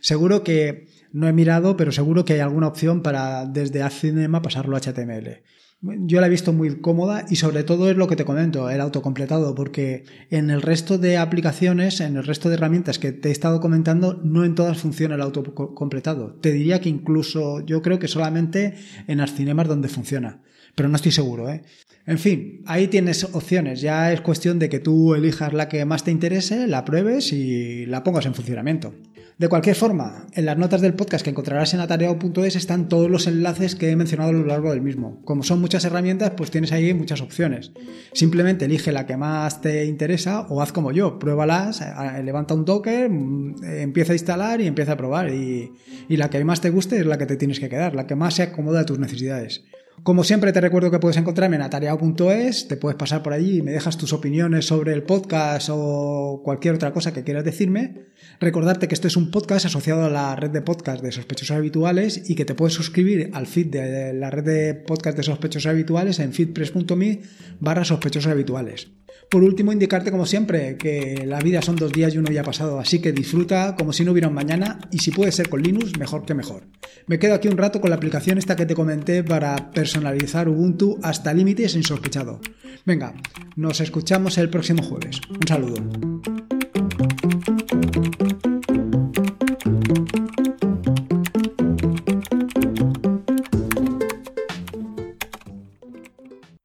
seguro 0.00 0.42
que 0.42 0.88
no 1.12 1.28
he 1.28 1.32
mirado, 1.32 1.76
pero 1.76 1.92
seguro 1.92 2.24
que 2.24 2.34
hay 2.34 2.40
alguna 2.40 2.68
opción 2.68 3.02
para 3.02 3.46
desde 3.46 3.88
Cinema 3.90 4.42
pasarlo 4.42 4.76
a 4.76 4.80
HTML. 4.80 5.42
Yo 5.80 6.20
la 6.20 6.26
he 6.26 6.30
visto 6.30 6.52
muy 6.52 6.80
cómoda 6.80 7.24
y 7.30 7.36
sobre 7.36 7.62
todo 7.62 7.88
es 7.88 7.96
lo 7.96 8.08
que 8.08 8.16
te 8.16 8.24
comento, 8.24 8.68
el 8.68 8.80
autocompletado, 8.80 9.54
porque 9.54 10.04
en 10.28 10.50
el 10.50 10.60
resto 10.60 10.98
de 10.98 11.18
aplicaciones, 11.18 12.00
en 12.00 12.16
el 12.16 12.24
resto 12.24 12.48
de 12.48 12.56
herramientas 12.56 12.98
que 12.98 13.12
te 13.12 13.28
he 13.28 13.32
estado 13.32 13.60
comentando, 13.60 14.20
no 14.24 14.44
en 14.44 14.56
todas 14.56 14.78
funciona 14.78 15.14
el 15.14 15.20
autocompletado. 15.20 16.34
Te 16.40 16.50
diría 16.50 16.80
que 16.80 16.88
incluso 16.88 17.64
yo 17.64 17.80
creo 17.80 18.00
que 18.00 18.08
solamente 18.08 18.74
en 19.06 19.20
Arcinema 19.20 19.62
es 19.62 19.68
donde 19.68 19.88
funciona, 19.88 20.42
pero 20.74 20.88
no 20.88 20.96
estoy 20.96 21.12
seguro. 21.12 21.48
¿eh? 21.48 21.62
En 22.06 22.18
fin, 22.18 22.62
ahí 22.66 22.88
tienes 22.88 23.22
opciones, 23.22 23.80
ya 23.80 24.12
es 24.12 24.20
cuestión 24.20 24.58
de 24.58 24.68
que 24.68 24.80
tú 24.80 25.14
elijas 25.14 25.52
la 25.52 25.68
que 25.68 25.84
más 25.84 26.02
te 26.02 26.10
interese, 26.10 26.66
la 26.66 26.84
pruebes 26.84 27.32
y 27.32 27.86
la 27.86 28.02
pongas 28.02 28.26
en 28.26 28.34
funcionamiento. 28.34 28.94
De 29.38 29.48
cualquier 29.48 29.76
forma, 29.76 30.26
en 30.32 30.46
las 30.46 30.58
notas 30.58 30.80
del 30.80 30.94
podcast 30.94 31.22
que 31.22 31.30
encontrarás 31.30 31.72
en 31.72 31.78
atareado.es 31.78 32.56
están 32.56 32.88
todos 32.88 33.08
los 33.08 33.28
enlaces 33.28 33.76
que 33.76 33.88
he 33.88 33.94
mencionado 33.94 34.30
a 34.30 34.32
lo 34.32 34.44
largo 34.44 34.72
del 34.72 34.80
mismo. 34.80 35.22
Como 35.24 35.44
son 35.44 35.60
muchas 35.60 35.84
herramientas, 35.84 36.32
pues 36.36 36.50
tienes 36.50 36.72
ahí 36.72 36.92
muchas 36.92 37.20
opciones. 37.20 37.70
Simplemente 38.12 38.64
elige 38.64 38.90
la 38.90 39.06
que 39.06 39.16
más 39.16 39.60
te 39.60 39.84
interesa 39.84 40.40
o 40.48 40.60
haz 40.60 40.72
como 40.72 40.90
yo, 40.90 41.20
pruébalas, 41.20 41.80
levanta 42.24 42.54
un 42.54 42.64
Docker, 42.64 43.08
mm, 43.08 43.62
empieza 43.62 44.10
a 44.10 44.16
instalar 44.16 44.60
y 44.60 44.66
empieza 44.66 44.94
a 44.94 44.96
probar. 44.96 45.32
Y, 45.32 45.70
y 46.08 46.16
la 46.16 46.30
que 46.30 46.44
más 46.44 46.60
te 46.60 46.70
guste 46.70 46.98
es 46.98 47.06
la 47.06 47.16
que 47.16 47.26
te 47.26 47.36
tienes 47.36 47.60
que 47.60 47.68
quedar, 47.68 47.94
la 47.94 48.08
que 48.08 48.16
más 48.16 48.34
se 48.34 48.42
acomoda 48.42 48.80
a 48.80 48.86
tus 48.86 48.98
necesidades. 48.98 49.62
Como 50.02 50.24
siempre 50.24 50.52
te 50.52 50.60
recuerdo 50.60 50.90
que 50.90 50.98
puedes 50.98 51.16
encontrarme 51.16 51.56
en 51.56 51.62
atareado.es, 51.62 52.68
te 52.68 52.76
puedes 52.76 52.96
pasar 52.96 53.22
por 53.22 53.32
allí 53.32 53.58
y 53.58 53.62
me 53.62 53.72
dejas 53.72 53.98
tus 53.98 54.12
opiniones 54.12 54.66
sobre 54.66 54.92
el 54.92 55.02
podcast 55.02 55.68
o 55.70 56.40
cualquier 56.44 56.76
otra 56.76 56.92
cosa 56.92 57.12
que 57.12 57.24
quieras 57.24 57.44
decirme. 57.44 58.06
Recordarte 58.40 58.88
que 58.88 58.94
esto 58.94 59.08
es 59.08 59.16
un 59.16 59.30
podcast 59.30 59.66
asociado 59.66 60.04
a 60.04 60.10
la 60.10 60.36
red 60.36 60.50
de 60.50 60.62
podcast 60.62 61.02
de 61.02 61.12
sospechosos 61.12 61.56
habituales 61.56 62.30
y 62.30 62.36
que 62.36 62.44
te 62.44 62.54
puedes 62.54 62.74
suscribir 62.74 63.30
al 63.34 63.46
feed 63.46 63.66
de 63.66 64.12
la 64.14 64.30
red 64.30 64.44
de 64.44 64.74
podcast 64.74 65.16
de 65.16 65.24
sospechosos 65.24 65.70
habituales 65.70 66.20
en 66.20 66.32
feedpress.me 66.32 67.20
barra 67.60 67.84
sospechosos 67.84 68.30
habituales. 68.30 68.88
Por 69.30 69.42
último, 69.42 69.72
indicarte 69.72 70.10
como 70.10 70.24
siempre 70.24 70.76
que 70.78 71.24
la 71.26 71.40
vida 71.40 71.60
son 71.60 71.76
dos 71.76 71.92
días 71.92 72.14
y 72.14 72.18
uno 72.18 72.30
ya 72.30 72.40
ha 72.40 72.44
pasado, 72.44 72.78
así 72.78 73.00
que 73.00 73.12
disfruta 73.12 73.76
como 73.76 73.92
si 73.92 74.04
no 74.04 74.12
hubiera 74.12 74.28
un 74.28 74.34
mañana 74.34 74.78
y 74.90 74.98
si 74.98 75.10
puede 75.10 75.32
ser 75.32 75.50
con 75.50 75.62
Linux, 75.62 75.98
mejor 75.98 76.24
que 76.24 76.34
mejor. 76.34 76.64
Me 77.06 77.18
quedo 77.18 77.34
aquí 77.34 77.48
un 77.48 77.58
rato 77.58 77.80
con 77.80 77.90
la 77.90 77.96
aplicación 77.96 78.38
esta 78.38 78.56
que 78.56 78.66
te 78.66 78.74
comenté 78.74 79.22
para 79.22 79.70
personalizar 79.70 80.48
Ubuntu 80.48 80.98
hasta 81.02 81.34
límites 81.34 81.74
insospechados. 81.74 82.40
Venga, 82.86 83.14
nos 83.56 83.80
escuchamos 83.80 84.38
el 84.38 84.48
próximo 84.48 84.82
jueves. 84.82 85.20
Un 85.28 85.46
saludo. 85.46 86.37